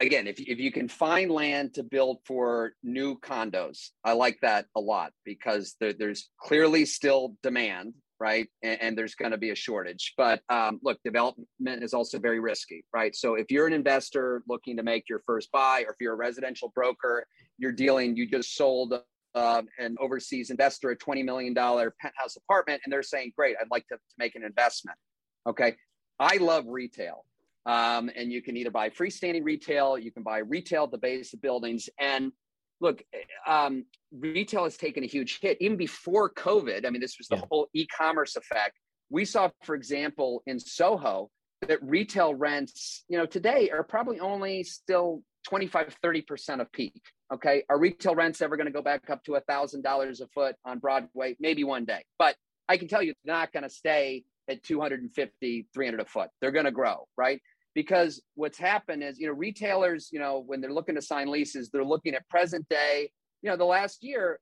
again, 0.00 0.26
if, 0.26 0.40
if 0.40 0.58
you 0.58 0.72
can 0.72 0.88
find 0.88 1.30
land 1.30 1.74
to 1.74 1.82
build 1.82 2.18
for 2.24 2.72
new 2.82 3.18
condos, 3.18 3.90
I 4.04 4.12
like 4.12 4.38
that 4.42 4.66
a 4.76 4.80
lot 4.80 5.12
because 5.24 5.74
there, 5.80 5.92
there's 5.92 6.30
clearly 6.40 6.84
still 6.84 7.36
demand 7.42 7.94
right? 8.20 8.48
And, 8.62 8.80
and 8.80 8.98
there's 8.98 9.14
going 9.14 9.32
to 9.32 9.38
be 9.38 9.50
a 9.50 9.54
shortage. 9.54 10.14
But 10.16 10.40
um, 10.48 10.80
look, 10.82 10.98
development 11.04 11.82
is 11.82 11.94
also 11.94 12.18
very 12.18 12.40
risky, 12.40 12.84
right? 12.92 13.14
So 13.14 13.34
if 13.34 13.50
you're 13.50 13.66
an 13.66 13.72
investor 13.72 14.42
looking 14.48 14.76
to 14.76 14.82
make 14.82 15.08
your 15.08 15.22
first 15.26 15.50
buy, 15.52 15.84
or 15.86 15.92
if 15.92 15.96
you're 16.00 16.14
a 16.14 16.16
residential 16.16 16.72
broker, 16.74 17.26
you're 17.58 17.72
dealing, 17.72 18.16
you 18.16 18.26
just 18.26 18.54
sold 18.56 18.94
uh, 19.34 19.62
an 19.78 19.96
overseas 20.00 20.50
investor 20.50 20.90
a 20.90 20.96
$20 20.96 21.24
million 21.24 21.54
penthouse 21.54 22.36
apartment, 22.36 22.80
and 22.84 22.92
they're 22.92 23.02
saying, 23.02 23.32
great, 23.36 23.56
I'd 23.60 23.70
like 23.70 23.86
to, 23.88 23.96
to 23.96 24.14
make 24.18 24.34
an 24.34 24.42
investment. 24.42 24.98
Okay. 25.46 25.76
I 26.18 26.36
love 26.38 26.64
retail. 26.66 27.24
Um, 27.66 28.10
and 28.16 28.32
you 28.32 28.40
can 28.40 28.56
either 28.56 28.70
buy 28.70 28.88
freestanding 28.88 29.44
retail, 29.44 29.98
you 29.98 30.10
can 30.10 30.22
buy 30.22 30.38
retail 30.38 30.84
at 30.84 30.90
the 30.90 30.98
base 30.98 31.34
of 31.34 31.42
buildings. 31.42 31.88
And 32.00 32.32
look, 32.80 33.02
um, 33.46 33.84
retail 34.12 34.64
has 34.64 34.76
taken 34.76 35.04
a 35.04 35.06
huge 35.06 35.40
hit 35.40 35.58
even 35.60 35.76
before 35.76 36.30
COVID. 36.30 36.86
I 36.86 36.90
mean, 36.90 37.00
this 37.00 37.16
was 37.18 37.28
the 37.28 37.36
yeah. 37.36 37.42
whole 37.50 37.68
e-commerce 37.74 38.36
effect. 38.36 38.78
We 39.10 39.24
saw, 39.24 39.50
for 39.62 39.74
example, 39.74 40.42
in 40.46 40.60
Soho, 40.60 41.30
that 41.66 41.82
retail 41.82 42.34
rents, 42.34 43.04
you 43.08 43.18
know, 43.18 43.26
today 43.26 43.70
are 43.70 43.82
probably 43.82 44.20
only 44.20 44.62
still 44.62 45.22
25, 45.48 45.96
30% 46.04 46.60
of 46.60 46.70
peak. 46.72 47.00
Okay. 47.32 47.62
Are 47.68 47.78
retail 47.78 48.14
rents 48.14 48.40
ever 48.40 48.56
going 48.56 48.66
to 48.66 48.72
go 48.72 48.82
back 48.82 49.10
up 49.10 49.24
to 49.24 49.34
a 49.34 49.40
thousand 49.40 49.82
dollars 49.82 50.20
a 50.20 50.28
foot 50.28 50.56
on 50.64 50.78
Broadway? 50.78 51.36
Maybe 51.40 51.64
one 51.64 51.84
day, 51.84 52.04
but 52.18 52.36
I 52.68 52.76
can 52.76 52.88
tell 52.88 53.02
you 53.02 53.10
it's 53.10 53.20
not 53.24 53.52
going 53.52 53.64
to 53.64 53.70
stay 53.70 54.24
at 54.48 54.62
250, 54.62 55.66
300 55.74 56.00
a 56.00 56.04
foot. 56.04 56.28
They're 56.40 56.52
going 56.52 56.64
to 56.64 56.70
grow, 56.70 57.06
right? 57.16 57.40
Because 57.78 58.20
what's 58.34 58.58
happened 58.58 59.04
is, 59.04 59.20
you 59.20 59.28
know, 59.28 59.32
retailers, 59.32 60.08
you 60.10 60.18
know, 60.18 60.42
when 60.44 60.60
they're 60.60 60.72
looking 60.72 60.96
to 60.96 61.00
sign 61.00 61.28
leases, 61.30 61.70
they're 61.70 61.84
looking 61.84 62.12
at 62.12 62.28
present 62.28 62.68
day. 62.68 63.08
You 63.40 63.50
know, 63.50 63.56
the 63.56 63.64
last 63.64 64.02
year, 64.02 64.40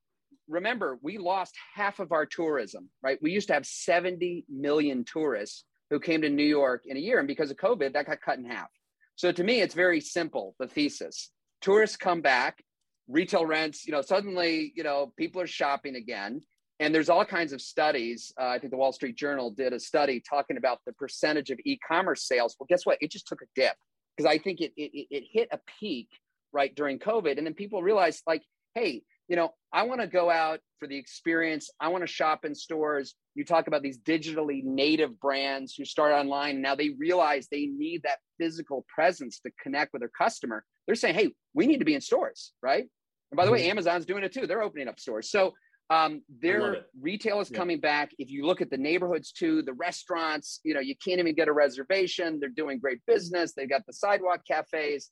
remember, 0.48 0.98
we 1.02 1.18
lost 1.18 1.54
half 1.74 2.00
of 2.00 2.12
our 2.12 2.24
tourism, 2.24 2.88
right? 3.02 3.18
We 3.20 3.32
used 3.32 3.48
to 3.48 3.52
have 3.52 3.66
70 3.66 4.46
million 4.48 5.04
tourists 5.04 5.64
who 5.90 6.00
came 6.00 6.22
to 6.22 6.30
New 6.30 6.46
York 6.46 6.84
in 6.86 6.96
a 6.96 7.00
year. 7.00 7.18
And 7.18 7.28
because 7.28 7.50
of 7.50 7.58
COVID, 7.58 7.92
that 7.92 8.06
got 8.06 8.22
cut 8.22 8.38
in 8.38 8.46
half. 8.46 8.70
So 9.16 9.30
to 9.30 9.44
me, 9.44 9.60
it's 9.60 9.74
very 9.74 10.00
simple, 10.00 10.54
the 10.58 10.66
thesis. 10.66 11.30
Tourists 11.60 11.98
come 11.98 12.22
back, 12.22 12.64
retail 13.06 13.44
rents, 13.44 13.86
you 13.86 13.92
know, 13.92 14.00
suddenly, 14.00 14.72
you 14.74 14.82
know, 14.82 15.12
people 15.18 15.42
are 15.42 15.46
shopping 15.46 15.96
again. 15.96 16.40
And 16.78 16.94
there's 16.94 17.08
all 17.08 17.24
kinds 17.24 17.52
of 17.52 17.60
studies. 17.62 18.32
Uh, 18.38 18.48
I 18.48 18.58
think 18.58 18.70
the 18.70 18.76
Wall 18.76 18.92
Street 18.92 19.16
Journal 19.16 19.50
did 19.50 19.72
a 19.72 19.80
study 19.80 20.22
talking 20.28 20.58
about 20.58 20.80
the 20.86 20.92
percentage 20.92 21.50
of 21.50 21.58
e-commerce 21.64 22.26
sales. 22.26 22.54
Well, 22.58 22.66
guess 22.68 22.84
what? 22.84 22.98
It 23.00 23.10
just 23.10 23.26
took 23.26 23.40
a 23.40 23.46
dip 23.54 23.76
because 24.16 24.30
I 24.30 24.38
think 24.38 24.60
it, 24.60 24.72
it 24.76 25.06
it 25.10 25.24
hit 25.30 25.48
a 25.52 25.60
peak 25.80 26.08
right 26.52 26.74
during 26.74 26.98
COVID, 26.98 27.38
and 27.38 27.46
then 27.46 27.54
people 27.54 27.82
realized 27.82 28.22
like, 28.26 28.42
hey, 28.74 29.02
you 29.28 29.36
know, 29.36 29.54
I 29.72 29.82
want 29.84 30.00
to 30.02 30.06
go 30.06 30.30
out 30.30 30.60
for 30.78 30.86
the 30.86 30.96
experience. 30.96 31.70
I 31.80 31.88
want 31.88 32.02
to 32.02 32.06
shop 32.06 32.44
in 32.44 32.54
stores. 32.54 33.14
You 33.34 33.44
talk 33.44 33.66
about 33.66 33.82
these 33.82 33.98
digitally 33.98 34.62
native 34.62 35.18
brands 35.18 35.74
who 35.74 35.84
start 35.84 36.12
online. 36.12 36.62
Now 36.62 36.74
they 36.74 36.90
realize 36.98 37.48
they 37.50 37.66
need 37.66 38.02
that 38.04 38.18
physical 38.38 38.84
presence 38.94 39.40
to 39.40 39.50
connect 39.60 39.92
with 39.92 40.00
their 40.00 40.10
customer. 40.16 40.64
They're 40.86 40.94
saying, 40.94 41.14
hey, 41.14 41.32
we 41.54 41.66
need 41.66 41.78
to 41.78 41.84
be 41.84 41.94
in 41.94 42.00
stores, 42.00 42.52
right? 42.62 42.84
And 43.32 43.36
by 43.36 43.44
the 43.44 43.50
way, 43.50 43.62
mm-hmm. 43.62 43.70
Amazon's 43.70 44.06
doing 44.06 44.22
it 44.22 44.32
too. 44.32 44.46
They're 44.46 44.62
opening 44.62 44.88
up 44.88 45.00
stores. 45.00 45.30
So 45.30 45.54
um, 45.88 46.22
their 46.40 46.84
retail 47.00 47.40
is 47.40 47.50
yeah. 47.50 47.56
coming 47.58 47.80
back. 47.80 48.10
If 48.18 48.30
you 48.30 48.44
look 48.44 48.60
at 48.60 48.70
the 48.70 48.76
neighborhoods 48.76 49.32
too, 49.32 49.62
the 49.62 49.72
restaurants, 49.72 50.60
you 50.64 50.74
know, 50.74 50.80
you 50.80 50.94
can't 50.96 51.20
even 51.20 51.34
get 51.34 51.48
a 51.48 51.52
reservation. 51.52 52.40
They're 52.40 52.48
doing 52.48 52.78
great 52.78 53.00
business. 53.06 53.52
They've 53.52 53.68
got 53.68 53.86
the 53.86 53.92
sidewalk 53.92 54.40
cafes. 54.46 55.10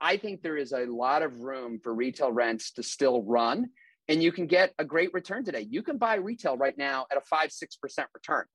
I 0.00 0.16
think 0.16 0.42
there 0.42 0.56
is 0.56 0.72
a 0.72 0.86
lot 0.86 1.22
of 1.22 1.40
room 1.40 1.78
for 1.82 1.94
retail 1.94 2.32
rents 2.32 2.72
to 2.72 2.82
still 2.82 3.22
run, 3.22 3.68
and 4.08 4.22
you 4.22 4.32
can 4.32 4.46
get 4.46 4.72
a 4.78 4.84
great 4.84 5.12
return 5.12 5.44
today. 5.44 5.66
You 5.68 5.82
can 5.82 5.98
buy 5.98 6.16
retail 6.16 6.56
right 6.56 6.76
now 6.76 7.06
at 7.10 7.18
a 7.18 7.20
five 7.20 7.52
six 7.52 7.76
percent 7.76 8.08
return, 8.14 8.46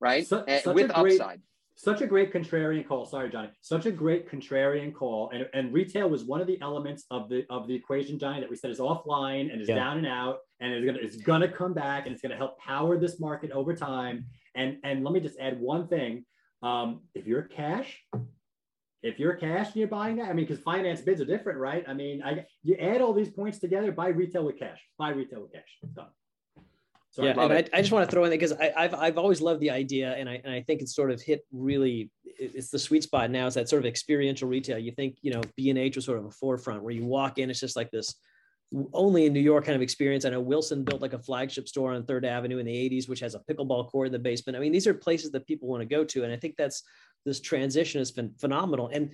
right? 0.00 0.26
So, 0.26 0.44
with 0.72 0.92
great, 0.92 1.20
upside 1.20 1.42
such 1.82 2.02
a 2.02 2.06
great 2.06 2.30
contrarian 2.30 2.86
call. 2.86 3.06
Sorry, 3.06 3.30
Johnny. 3.30 3.48
Such 3.62 3.86
a 3.86 3.90
great 3.90 4.30
contrarian 4.30 4.92
call. 4.92 5.30
And, 5.32 5.48
and 5.54 5.72
retail 5.72 6.10
was 6.10 6.24
one 6.24 6.42
of 6.42 6.46
the 6.46 6.60
elements 6.60 7.06
of 7.10 7.30
the 7.30 7.46
of 7.48 7.66
the 7.68 7.74
equation, 7.74 8.18
Johnny, 8.18 8.40
that 8.40 8.50
we 8.50 8.56
said 8.56 8.70
is 8.70 8.80
offline 8.80 9.50
and 9.50 9.62
is 9.62 9.68
yeah. 9.68 9.76
down 9.76 9.96
and 9.96 10.06
out 10.06 10.40
and 10.60 10.74
it's 10.74 10.84
gonna 10.84 10.98
it's 11.00 11.16
gonna 11.16 11.48
come 11.48 11.72
back 11.72 12.04
and 12.04 12.12
it's 12.12 12.20
gonna 12.20 12.36
help 12.36 12.58
power 12.58 12.98
this 12.98 13.18
market 13.18 13.50
over 13.52 13.74
time. 13.74 14.26
And 14.54 14.76
and 14.84 15.02
let 15.04 15.14
me 15.14 15.20
just 15.20 15.38
add 15.38 15.58
one 15.58 15.88
thing. 15.88 16.26
Um, 16.62 17.00
if 17.14 17.26
you're 17.26 17.44
cash, 17.44 17.98
if 19.02 19.18
you're 19.18 19.36
cash 19.36 19.68
and 19.68 19.76
you're 19.76 19.88
buying 19.88 20.16
that, 20.16 20.28
I 20.28 20.34
mean, 20.34 20.46
because 20.46 20.62
finance 20.62 21.00
bids 21.00 21.22
are 21.22 21.24
different, 21.24 21.58
right? 21.58 21.82
I 21.88 21.94
mean, 21.94 22.22
I 22.22 22.44
you 22.62 22.76
add 22.76 23.00
all 23.00 23.14
these 23.14 23.30
points 23.30 23.58
together, 23.58 23.90
buy 23.90 24.08
retail 24.08 24.44
with 24.44 24.58
cash, 24.58 24.80
buy 24.98 25.10
retail 25.10 25.40
with 25.40 25.52
cash. 25.52 25.78
Done. 25.94 26.08
So 27.12 27.24
yeah, 27.24 27.34
I 27.36 27.44
and 27.44 27.52
I, 27.52 27.64
I, 27.72 27.80
just 27.80 27.90
want 27.90 28.08
to 28.08 28.10
throw 28.10 28.22
in 28.24 28.30
there 28.30 28.38
because 28.38 28.52
I've 28.52 28.94
I've 28.94 29.18
always 29.18 29.40
loved 29.40 29.60
the 29.60 29.70
idea, 29.70 30.14
and 30.14 30.28
I 30.28 30.40
and 30.44 30.52
I 30.52 30.62
think 30.62 30.80
it's 30.80 30.94
sort 30.94 31.10
of 31.10 31.20
hit 31.20 31.44
really. 31.52 32.10
It's 32.24 32.70
the 32.70 32.78
sweet 32.78 33.02
spot 33.02 33.30
now. 33.30 33.46
Is 33.46 33.54
that 33.54 33.68
sort 33.68 33.82
of 33.82 33.86
experiential 33.86 34.48
retail? 34.48 34.78
You 34.78 34.92
think 34.92 35.16
you 35.20 35.32
know 35.32 35.42
B 35.56 35.70
and 35.70 35.78
H 35.78 35.96
was 35.96 36.04
sort 36.04 36.18
of 36.18 36.26
a 36.26 36.30
forefront 36.30 36.82
where 36.82 36.94
you 36.94 37.04
walk 37.04 37.38
in, 37.38 37.50
it's 37.50 37.60
just 37.60 37.76
like 37.76 37.90
this 37.90 38.14
only 38.92 39.26
in 39.26 39.32
New 39.32 39.40
York 39.40 39.64
kind 39.64 39.74
of 39.74 39.82
experience. 39.82 40.24
I 40.24 40.30
know 40.30 40.40
Wilson 40.40 40.84
built 40.84 41.02
like 41.02 41.12
a 41.12 41.18
flagship 41.18 41.68
store 41.68 41.92
on 41.92 42.04
Third 42.04 42.24
Avenue 42.24 42.58
in 42.58 42.66
the 42.66 42.72
80s, 42.72 43.08
which 43.08 43.20
has 43.20 43.34
a 43.34 43.40
pickleball 43.40 43.88
court 43.88 44.06
in 44.06 44.12
the 44.12 44.18
basement. 44.18 44.56
I 44.56 44.60
mean, 44.60 44.72
these 44.72 44.86
are 44.86 44.94
places 44.94 45.32
that 45.32 45.46
people 45.46 45.68
want 45.68 45.80
to 45.80 45.86
go 45.86 46.04
to, 46.04 46.22
and 46.22 46.32
I 46.32 46.36
think 46.36 46.54
that's 46.56 46.84
this 47.24 47.40
transition 47.40 48.00
has 48.00 48.12
been 48.12 48.32
phenomenal. 48.38 48.88
And 48.88 49.12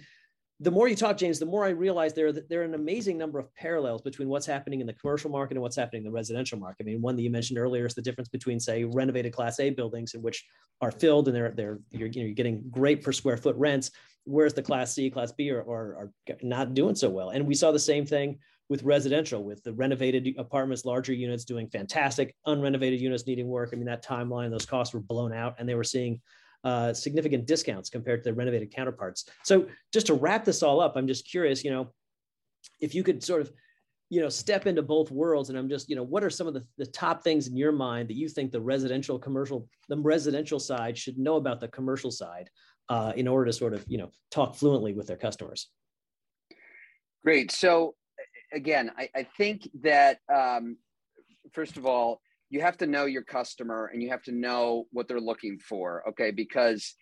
the 0.61 0.71
more 0.71 0.89
you 0.89 0.97
talk, 0.97 1.19
James, 1.19 1.39
the 1.39 1.45
more 1.47 1.67
I 1.67 1.71
realize 1.71 2.15
there, 2.15 2.33
there 2.33 2.63
are 2.63 2.65
an 2.65 2.75
amazing 2.75 3.19
number 3.19 3.39
of 3.39 3.55
parallels 3.55 4.01
between 4.01 4.29
what's 4.29 4.47
happening 4.47 4.81
in 4.81 4.87
the 4.87 4.95
commercial 4.95 5.31
market 5.31 5.55
and 5.55 5.63
what's 5.63 5.77
happening 5.77 6.01
in 6.01 6.05
the 6.05 6.11
residential 6.11 6.59
market. 6.59 6.85
I 6.85 6.87
mean, 6.87 7.03
one 7.03 7.15
that 7.17 7.23
you 7.23 7.31
mentioned 7.31 7.59
earlier 7.59 7.85
is 7.85 7.95
the 7.95 8.01
difference 8.01 8.31
between, 8.31 8.59
say, 8.59 8.85
renovated 8.85 9.35
Class 9.35 9.61
A 9.61 9.69
buildings 9.69 10.15
in 10.15 10.23
which 10.23 10.45
are 10.81 10.91
filled 10.91 11.29
and 11.29 11.37
they're 11.37 11.51
they're 11.51 11.79
you're, 11.91 12.09
you 12.09 12.21
know, 12.21 12.27
you're 12.27 12.35
getting 12.35 12.63
great 12.71 13.03
per 13.03 13.13
square 13.13 13.37
foot 13.37 13.57
rents, 13.57 13.91
whereas 14.25 14.55
the 14.55 14.63
Class 14.63 14.95
C, 14.95 15.11
Class 15.11 15.33
B 15.33 15.51
are, 15.51 15.61
are, 15.61 16.11
are 16.29 16.37
not 16.43 16.73
doing 16.73 16.95
so 16.95 17.11
well. 17.11 17.31
And 17.31 17.47
we 17.47 17.55
saw 17.55 17.71
the 17.71 17.79
same 17.79 18.07
thing 18.07 18.39
with 18.71 18.83
residential, 18.83 19.45
with 19.45 19.63
the 19.63 19.75
renovated 19.75 20.35
apartments, 20.39 20.87
larger 20.87 21.13
units 21.13 21.45
doing 21.45 21.69
fantastic, 21.69 22.35
unrenovated 22.47 22.99
units 22.99 23.27
needing 23.27 23.47
work. 23.47 23.71
I 23.73 23.77
mean, 23.77 23.87
that 23.87 24.05
timeline, 24.05 24.51
those 24.51 24.67
costs 24.67 24.95
were 24.95 25.01
blown 25.01 25.33
out, 25.35 25.57
and 25.59 25.69
they 25.69 25.75
were 25.75 25.85
seeing 25.85 26.21
uh, 26.67 26.93
significant 26.93 27.47
discounts 27.47 27.89
compared 27.89 28.25
to 28.25 28.31
the 28.31 28.35
renovated 28.35 28.75
counterparts. 28.75 29.27
So 29.45 29.69
just 29.93 30.09
to 30.09 30.15
wrap 30.15 30.45
this 30.45 30.65
all 30.65 30.81
up, 30.81 30.97
I'm 30.97 31.07
just 31.07 31.31
curious, 31.31 31.63
you 31.63 31.71
know, 31.71 31.93
if 32.81 32.93
you 32.93 33.05
could 33.05 33.23
sort 33.23 33.41
of, 33.41 33.53
you 34.11 34.21
know, 34.21 34.29
step 34.29 34.67
into 34.67 34.83
both 34.83 35.13
worlds 35.13 35.49
and 35.49 35.57
I'm 35.57 35.69
just, 35.69 35.89
you 35.89 35.95
know, 35.95 36.03
what 36.03 36.25
are 36.25 36.31
some 36.31 36.49
of 36.49 36.55
the, 36.55 36.65
the 36.77 36.87
top 36.87 37.23
things 37.23 37.47
in 37.47 37.57
your 37.57 37.71
mind 37.71 38.09
that 38.09 38.17
you 38.17 38.29
think 38.29 38.51
the 38.51 38.61
residential 38.61 39.17
commercial, 39.17 39.69
the 39.89 39.97
residential 39.97 40.59
side 40.59 40.99
should 40.99 41.19
know 41.19 41.37
about 41.37 41.61
the 41.61 41.69
commercial 41.69 42.11
side 42.11 42.51
uh, 42.89 43.13
in 43.15 43.29
order 43.29 43.47
to 43.47 43.53
sort 43.53 43.73
of, 43.73 43.85
you 43.87 43.99
know, 43.99 44.11
talk 44.33 44.57
fluently 44.57 44.93
with 44.93 45.07
their 45.07 45.17
customers? 45.17 45.69
Great. 47.23 47.53
So 47.53 47.95
again, 48.53 48.91
I, 48.99 49.09
I 49.15 49.23
think 49.23 49.69
that 49.83 50.19
um, 50.35 50.79
first 51.53 51.77
of 51.77 51.87
all, 51.87 52.21
you 52.51 52.61
have 52.61 52.77
to 52.79 52.87
know 52.87 53.05
your 53.05 53.23
customer 53.23 53.91
and 53.93 54.03
you 54.03 54.11
have 54.11 54.23
to 54.23 54.33
know 54.33 54.87
what 54.93 55.09
they're 55.09 55.21
looking 55.21 55.59
for 55.59 56.09
okay? 56.09 56.31
Because 56.31 56.95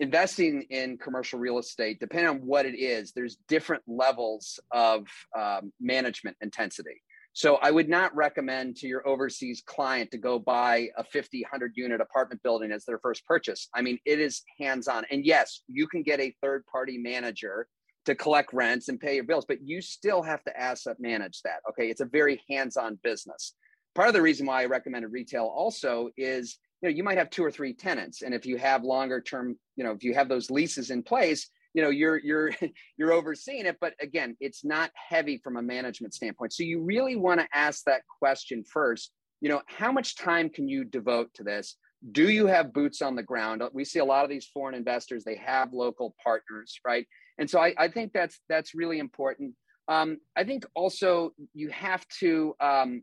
investing 0.00 0.62
in 0.70 0.96
commercial 0.96 1.38
real 1.38 1.58
estate 1.58 2.00
depending 2.00 2.28
on 2.28 2.38
what 2.38 2.64
it 2.64 2.74
is 2.74 3.12
there's 3.12 3.36
different 3.48 3.82
levels 3.86 4.58
of 4.72 5.06
um, 5.38 5.72
management 5.78 6.36
intensity. 6.40 7.02
So 7.32 7.56
i 7.56 7.70
would 7.70 7.88
not 7.88 8.16
recommend 8.16 8.76
to 8.76 8.88
your 8.88 9.06
overseas 9.06 9.62
client 9.64 10.10
to 10.10 10.18
go 10.18 10.38
buy 10.38 10.88
a 10.96 11.04
50 11.04 11.42
100 11.42 11.72
unit 11.76 12.00
apartment 12.00 12.42
building 12.42 12.72
as 12.72 12.84
their 12.84 12.98
first 12.98 13.24
purchase. 13.26 13.68
I 13.74 13.82
mean 13.82 13.98
it 14.06 14.18
is 14.18 14.42
hands 14.58 14.88
on 14.88 15.04
and 15.10 15.24
yes 15.24 15.62
you 15.68 15.86
can 15.86 16.02
get 16.02 16.18
a 16.18 16.34
third 16.42 16.64
party 16.66 16.98
manager 16.98 17.68
to 18.06 18.14
collect 18.14 18.54
rents 18.54 18.88
and 18.88 18.98
pay 18.98 19.16
your 19.16 19.24
bills 19.24 19.44
but 19.46 19.58
you 19.62 19.82
still 19.82 20.22
have 20.22 20.42
to 20.44 20.58
asset 20.58 20.96
manage 20.98 21.42
that 21.42 21.60
okay? 21.68 21.90
It's 21.90 22.00
a 22.00 22.06
very 22.06 22.42
hands 22.48 22.78
on 22.78 22.98
business 23.04 23.54
part 23.94 24.08
of 24.08 24.14
the 24.14 24.22
reason 24.22 24.46
why 24.46 24.62
I 24.62 24.66
recommended 24.66 25.12
retail 25.12 25.44
also 25.44 26.10
is 26.16 26.58
you 26.82 26.88
know 26.88 26.94
you 26.94 27.02
might 27.02 27.18
have 27.18 27.30
two 27.30 27.44
or 27.44 27.50
three 27.50 27.74
tenants, 27.74 28.22
and 28.22 28.34
if 28.34 28.46
you 28.46 28.56
have 28.56 28.84
longer 28.84 29.20
term, 29.20 29.56
you 29.76 29.84
know, 29.84 29.92
if 29.92 30.02
you 30.02 30.14
have 30.14 30.28
those 30.28 30.50
leases 30.50 30.90
in 30.90 31.02
place, 31.02 31.48
you 31.74 31.82
know 31.82 31.90
you're 31.90 32.18
you're 32.18 32.50
you're 32.96 33.12
overseeing 33.12 33.66
it. 33.66 33.76
But 33.80 33.94
again, 34.00 34.36
it's 34.40 34.64
not 34.64 34.90
heavy 34.94 35.38
from 35.38 35.56
a 35.56 35.62
management 35.62 36.14
standpoint. 36.14 36.52
So 36.52 36.62
you 36.62 36.82
really 36.82 37.16
want 37.16 37.40
to 37.40 37.48
ask 37.52 37.84
that 37.84 38.02
question 38.18 38.64
first. 38.64 39.12
You 39.40 39.48
know, 39.48 39.62
how 39.66 39.90
much 39.90 40.16
time 40.16 40.50
can 40.50 40.68
you 40.68 40.84
devote 40.84 41.32
to 41.34 41.42
this? 41.42 41.76
Do 42.12 42.30
you 42.30 42.46
have 42.46 42.72
boots 42.72 43.02
on 43.02 43.14
the 43.14 43.22
ground? 43.22 43.62
We 43.72 43.84
see 43.84 43.98
a 43.98 44.04
lot 44.04 44.24
of 44.24 44.30
these 44.30 44.46
foreign 44.46 44.74
investors; 44.74 45.24
they 45.24 45.36
have 45.36 45.72
local 45.72 46.14
partners, 46.22 46.78
right? 46.86 47.06
And 47.38 47.48
so 47.48 47.58
I, 47.58 47.74
I 47.78 47.88
think 47.88 48.12
that's 48.12 48.38
that's 48.48 48.74
really 48.74 48.98
important. 48.98 49.54
Um, 49.88 50.18
I 50.36 50.44
think 50.44 50.64
also 50.74 51.32
you 51.52 51.68
have 51.70 52.06
to 52.20 52.54
um, 52.60 53.02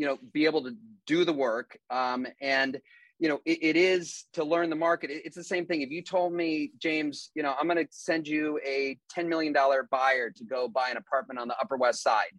you 0.00 0.06
know 0.06 0.18
be 0.32 0.46
able 0.46 0.64
to 0.64 0.74
do 1.06 1.24
the 1.26 1.32
work. 1.32 1.78
Um, 1.90 2.26
and 2.40 2.80
you 3.18 3.28
know 3.28 3.38
it, 3.44 3.58
it 3.62 3.76
is 3.76 4.24
to 4.32 4.42
learn 4.42 4.70
the 4.70 4.76
market. 4.76 5.10
It's 5.12 5.36
the 5.36 5.44
same 5.44 5.66
thing. 5.66 5.82
If 5.82 5.90
you 5.90 6.02
told 6.02 6.32
me 6.32 6.72
james 6.78 7.30
you 7.34 7.42
know 7.42 7.54
i'm 7.60 7.68
going 7.68 7.84
to 7.84 7.86
send 7.90 8.26
you 8.26 8.58
a 8.66 8.98
$10 9.14 9.28
million 9.28 9.54
buyer 9.90 10.30
to 10.30 10.44
go 10.44 10.68
buy 10.68 10.88
an 10.90 10.96
apartment 10.96 11.38
on 11.38 11.48
the 11.48 11.56
upper 11.60 11.76
west 11.76 12.02
side 12.02 12.32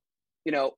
you 0.44 0.52
know 0.52 0.72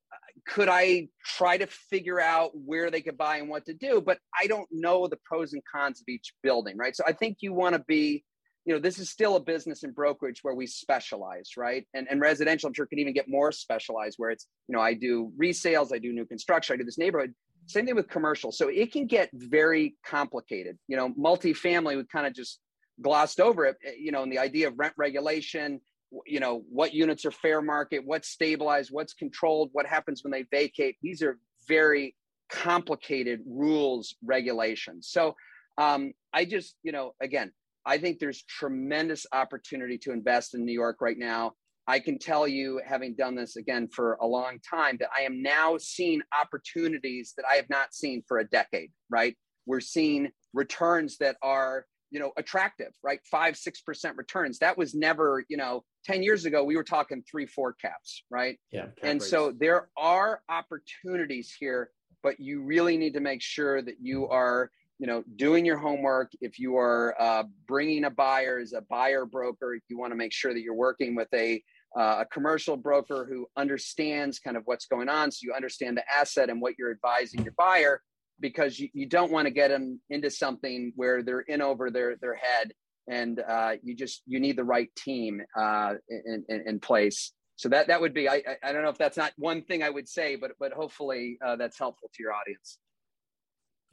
could 0.46 0.68
i 0.68 1.08
try 1.26 1.58
to 1.58 1.68
figure 1.68 2.20
out 2.20 2.52
where 2.54 2.92
they 2.92 3.02
could 3.02 3.18
buy 3.18 3.38
and 3.38 3.48
what 3.48 3.66
to 3.66 3.74
do? 3.74 4.02
But 4.06 4.18
i 4.40 4.46
don't 4.48 4.68
know 4.72 5.08
the 5.08 5.20
pros 5.24 5.54
and 5.54 5.64
cons 5.74 6.02
of 6.02 6.10
each 6.10 6.34
building 6.44 6.76
right? 6.78 6.96
So 6.96 7.04
i 7.08 7.14
think 7.14 7.38
you 7.40 7.54
want 7.54 7.74
to 7.76 7.84
be 7.88 8.26
you 8.66 8.74
know, 8.74 8.80
this 8.80 8.98
is 9.00 9.10
still 9.10 9.36
a 9.36 9.40
business 9.40 9.84
and 9.84 9.94
brokerage 9.94 10.40
where 10.42 10.56
we 10.56 10.68
specialize, 10.68 11.52
right? 11.58 11.86
And, 11.94 12.08
and 12.10 12.22
residential, 12.22 12.68
I'm 12.68 12.74
sure, 12.74 12.86
can 12.86 13.00
even 13.00 13.14
get 13.14 13.28
more 13.28 13.52
specialized 13.52 14.16
where 14.18 14.30
it's, 14.30 14.48
you 14.68 14.76
know, 14.76 14.82
I 14.82 14.94
do 14.94 15.32
resales, 15.38 15.94
I 15.94 16.00
do 16.00 16.14
new 16.14 16.26
construction, 16.26 16.74
I 16.74 16.78
do 16.78 16.86
this 16.86 16.98
neighborhood. 16.98 17.34
Same 17.68 17.86
thing 17.86 17.96
with 17.96 18.10
commercial. 18.10 18.52
So 18.52 18.70
it 18.70 18.92
can 18.92 19.06
get 19.06 19.30
very 19.34 19.96
complicated. 20.06 20.78
You 20.88 20.98
know, 20.98 21.10
multifamily, 21.10 21.98
we 21.98 22.04
kind 22.06 22.28
of 22.28 22.34
just 22.34 22.60
glossed 23.02 23.40
over 23.40 23.66
it, 23.66 23.78
eh, 23.86 23.92
you 24.00 24.12
know, 24.12 24.24
and 24.24 24.32
the 24.32 24.40
idea 24.40 24.68
of 24.68 24.78
rent 24.78 24.94
regulation, 24.98 25.82
you 26.26 26.40
know, 26.40 26.64
what 26.70 26.94
units 26.94 27.26
are 27.26 27.32
fair 27.32 27.62
market, 27.62 28.06
what's 28.06 28.30
stabilized, 28.30 28.92
what's 28.92 29.14
controlled, 29.14 29.70
what 29.74 29.86
happens 29.86 30.24
when 30.24 30.32
they 30.32 30.44
vacate. 30.52 30.98
These 31.02 31.22
are 31.22 31.38
very 31.68 32.16
complicated 32.50 33.42
rules, 33.46 34.16
regulations. 34.24 35.08
So 35.10 35.36
um, 35.78 36.14
I 36.32 36.46
just, 36.46 36.76
you 36.84 36.92
know, 36.92 37.16
again, 37.22 37.52
I 37.86 37.98
think 37.98 38.20
there's 38.20 38.44
tremendous 38.44 39.26
opportunity 39.32 39.98
to 40.00 40.12
invest 40.12 40.56
in 40.56 40.66
New 40.66 40.74
York 40.74 41.02
right 41.02 41.18
now. 41.18 41.54
I 41.86 42.00
can 42.00 42.18
tell 42.18 42.48
you, 42.48 42.82
having 42.86 43.14
done 43.16 43.36
this 43.36 43.58
again 43.58 43.90
for 43.90 44.14
a 44.22 44.26
long 44.26 44.60
time, 44.68 44.98
that 45.02 45.10
I 45.18 45.24
am 45.24 45.42
now 45.42 45.78
seeing 45.78 46.22
opportunities 46.40 47.34
that 47.36 47.46
I 47.52 47.56
have 47.56 47.70
not 47.70 47.94
seen 47.94 48.24
for 48.26 48.40
a 48.40 48.48
decade, 48.48 48.92
right? 49.10 49.36
We're 49.66 49.82
seeing 49.82 50.30
returns 50.54 51.18
that 51.18 51.36
are, 51.42 51.86
you 52.14 52.20
know 52.20 52.32
attractive 52.38 52.94
right 53.02 53.20
five 53.30 53.58
six 53.58 53.82
percent 53.82 54.16
returns 54.16 54.60
that 54.60 54.78
was 54.78 54.94
never 54.94 55.44
you 55.50 55.58
know 55.58 55.84
10 56.06 56.22
years 56.22 56.46
ago 56.46 56.64
we 56.64 56.76
were 56.76 56.84
talking 56.84 57.24
three 57.30 57.48
four 57.48 57.74
caps 57.74 58.24
right 58.30 58.60
yeah 58.72 58.86
and 59.02 59.20
rates. 59.20 59.30
so 59.30 59.52
there 59.60 59.90
are 59.98 60.42
opportunities 60.48 61.54
here 61.60 61.90
but 62.22 62.40
you 62.40 62.62
really 62.62 62.98
need 62.98 63.16
to 63.16 63.20
make 63.20 63.42
sure 63.42 63.82
that 63.82 63.96
you 64.00 64.28
are 64.28 64.70
you 65.00 65.08
know 65.08 65.24
doing 65.36 65.66
your 65.66 65.78
homework. 65.78 66.32
If 66.42 66.60
you 66.60 66.78
are 66.78 67.16
uh, 67.20 67.44
bringing 67.68 68.06
a 68.06 68.10
buyer 68.10 68.60
as 68.60 68.74
a 68.74 68.82
buyer 68.82 69.26
broker 69.26 69.74
if 69.74 69.84
you 69.90 69.98
want 69.98 70.12
to 70.12 70.18
make 70.18 70.34
sure 70.34 70.54
that 70.54 70.62
you're 70.62 70.74
working 70.74 71.16
with 71.16 71.30
a 71.34 71.62
uh, 71.96 72.20
a 72.22 72.26
commercial 72.26 72.76
broker 72.76 73.28
who 73.30 73.46
understands 73.56 74.40
kind 74.40 74.58
of 74.58 74.64
what's 74.66 74.88
going 74.88 75.10
on 75.10 75.32
so 75.32 75.40
you 75.44 75.54
understand 75.54 75.96
the 75.96 76.04
asset 76.12 76.50
and 76.50 76.60
what 76.60 76.74
you're 76.78 76.92
advising 76.92 77.44
your 77.44 77.54
buyer 77.56 78.02
because 78.40 78.80
you, 78.80 78.90
you 78.94 79.06
don't 79.06 79.32
want 79.32 79.46
to 79.46 79.52
get 79.52 79.68
them 79.68 80.00
into 80.10 80.30
something 80.30 80.92
where 80.96 81.22
they're 81.22 81.42
in 81.42 81.62
over 81.62 81.92
their 81.92 82.16
their 82.18 82.36
head 82.36 82.74
and 83.08 83.42
uh, 83.48 83.74
you 83.84 83.96
just 83.96 84.22
you 84.26 84.40
need 84.40 84.58
the 84.58 84.64
right 84.64 84.90
team 84.96 85.42
uh, 85.60 85.96
in, 86.10 86.46
in, 86.48 86.64
in 86.68 86.80
place. 86.80 87.34
So 87.56 87.70
that 87.70 87.88
that 87.88 88.02
would 88.02 88.14
be 88.14 88.28
I, 88.28 88.42
I 88.64 88.72
don't 88.72 88.84
know 88.84 88.90
if 88.90 88.98
that's 88.98 89.16
not 89.16 89.32
one 89.38 89.62
thing 89.62 89.84
i 89.84 89.90
would 89.90 90.10
say 90.10 90.36
but 90.36 90.52
but 90.60 90.74
hopefully 90.74 91.38
uh, 91.46 91.56
that's 91.56 91.78
helpful 91.78 92.10
to 92.14 92.24
your 92.24 92.34
audience 92.34 92.80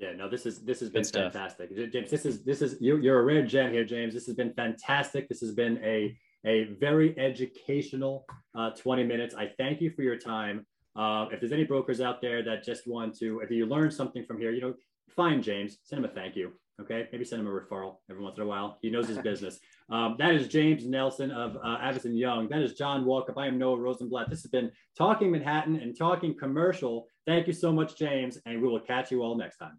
yeah, 0.01 0.13
no, 0.13 0.29
this 0.31 0.47
is 0.47 0.61
this 0.61 0.81
has 0.81 0.89
been 0.89 1.05
fantastic, 1.05 1.93
James. 1.93 2.11
This 2.11 2.25
is 2.25 2.43
this 2.43 2.63
is 2.63 2.77
you, 2.81 2.97
you're 2.97 3.21
a 3.21 3.23
rare 3.23 3.45
gem 3.45 3.73
here, 3.73 3.85
James. 3.85 4.15
This 4.15 4.27
has 4.27 4.35
been 4.35 4.53
fantastic. 4.55 5.29
This 5.29 5.41
has 5.41 5.53
been 5.53 5.79
a 5.85 6.17
a 6.47 6.65
very 6.81 7.19
educational 7.19 8.25
uh, 8.57 8.71
20 8.71 9.05
minutes. 9.05 9.35
I 9.35 9.51
thank 9.59 9.83
you 9.83 9.91
for 9.91 10.03
your 10.03 10.17
time. 10.17 10.65
Uh, 10.97 11.27
if 11.31 11.41
there's 11.41 11.53
any 11.53 11.65
brokers 11.65 12.01
out 12.01 12.23
there 12.23 12.43
that 12.43 12.65
just 12.65 12.87
want 12.87 13.15
to, 13.19 13.41
if 13.41 13.51
you 13.51 13.67
learn 13.67 13.91
something 13.91 14.25
from 14.25 14.39
here, 14.39 14.51
you 14.51 14.63
know, 14.63 14.75
find 15.15 15.43
James, 15.43 15.79
send 15.85 16.03
him 16.03 16.11
a 16.11 16.15
thank 16.15 16.37
you. 16.37 16.53
Okay, 16.81 17.07
maybe 17.13 17.27
send 17.27 17.43
him 17.43 17.47
a 17.47 17.51
referral 17.51 17.97
every 18.11 18.23
once 18.23 18.39
in 18.39 18.43
a 18.43 18.47
while. 18.47 18.79
He 18.81 18.89
knows 18.89 19.07
his 19.07 19.19
business. 19.31 19.61
Um, 19.91 20.17
that 20.19 20.35
is 20.35 20.49
James 20.49 20.87
Nelson 20.87 21.31
of 21.31 21.57
uh, 21.57 21.77
Avison 21.83 22.17
Young. 22.17 22.49
That 22.49 22.63
is 22.63 22.73
John 22.73 23.05
Walkup. 23.05 23.37
I 23.37 23.47
am 23.47 23.59
Noah 23.59 23.77
Rosenblatt. 23.77 24.31
This 24.31 24.41
has 24.41 24.51
been 24.51 24.73
Talking 24.97 25.31
Manhattan 25.31 25.77
and 25.77 25.97
Talking 25.97 26.35
Commercial. 26.39 27.07
Thank 27.27 27.47
you 27.47 27.53
so 27.53 27.71
much, 27.71 27.99
James, 27.99 28.39
and 28.47 28.63
we 28.63 28.69
will 28.69 28.81
catch 28.81 29.11
you 29.11 29.23
all 29.23 29.37
next 29.37 29.59
time. 29.59 29.79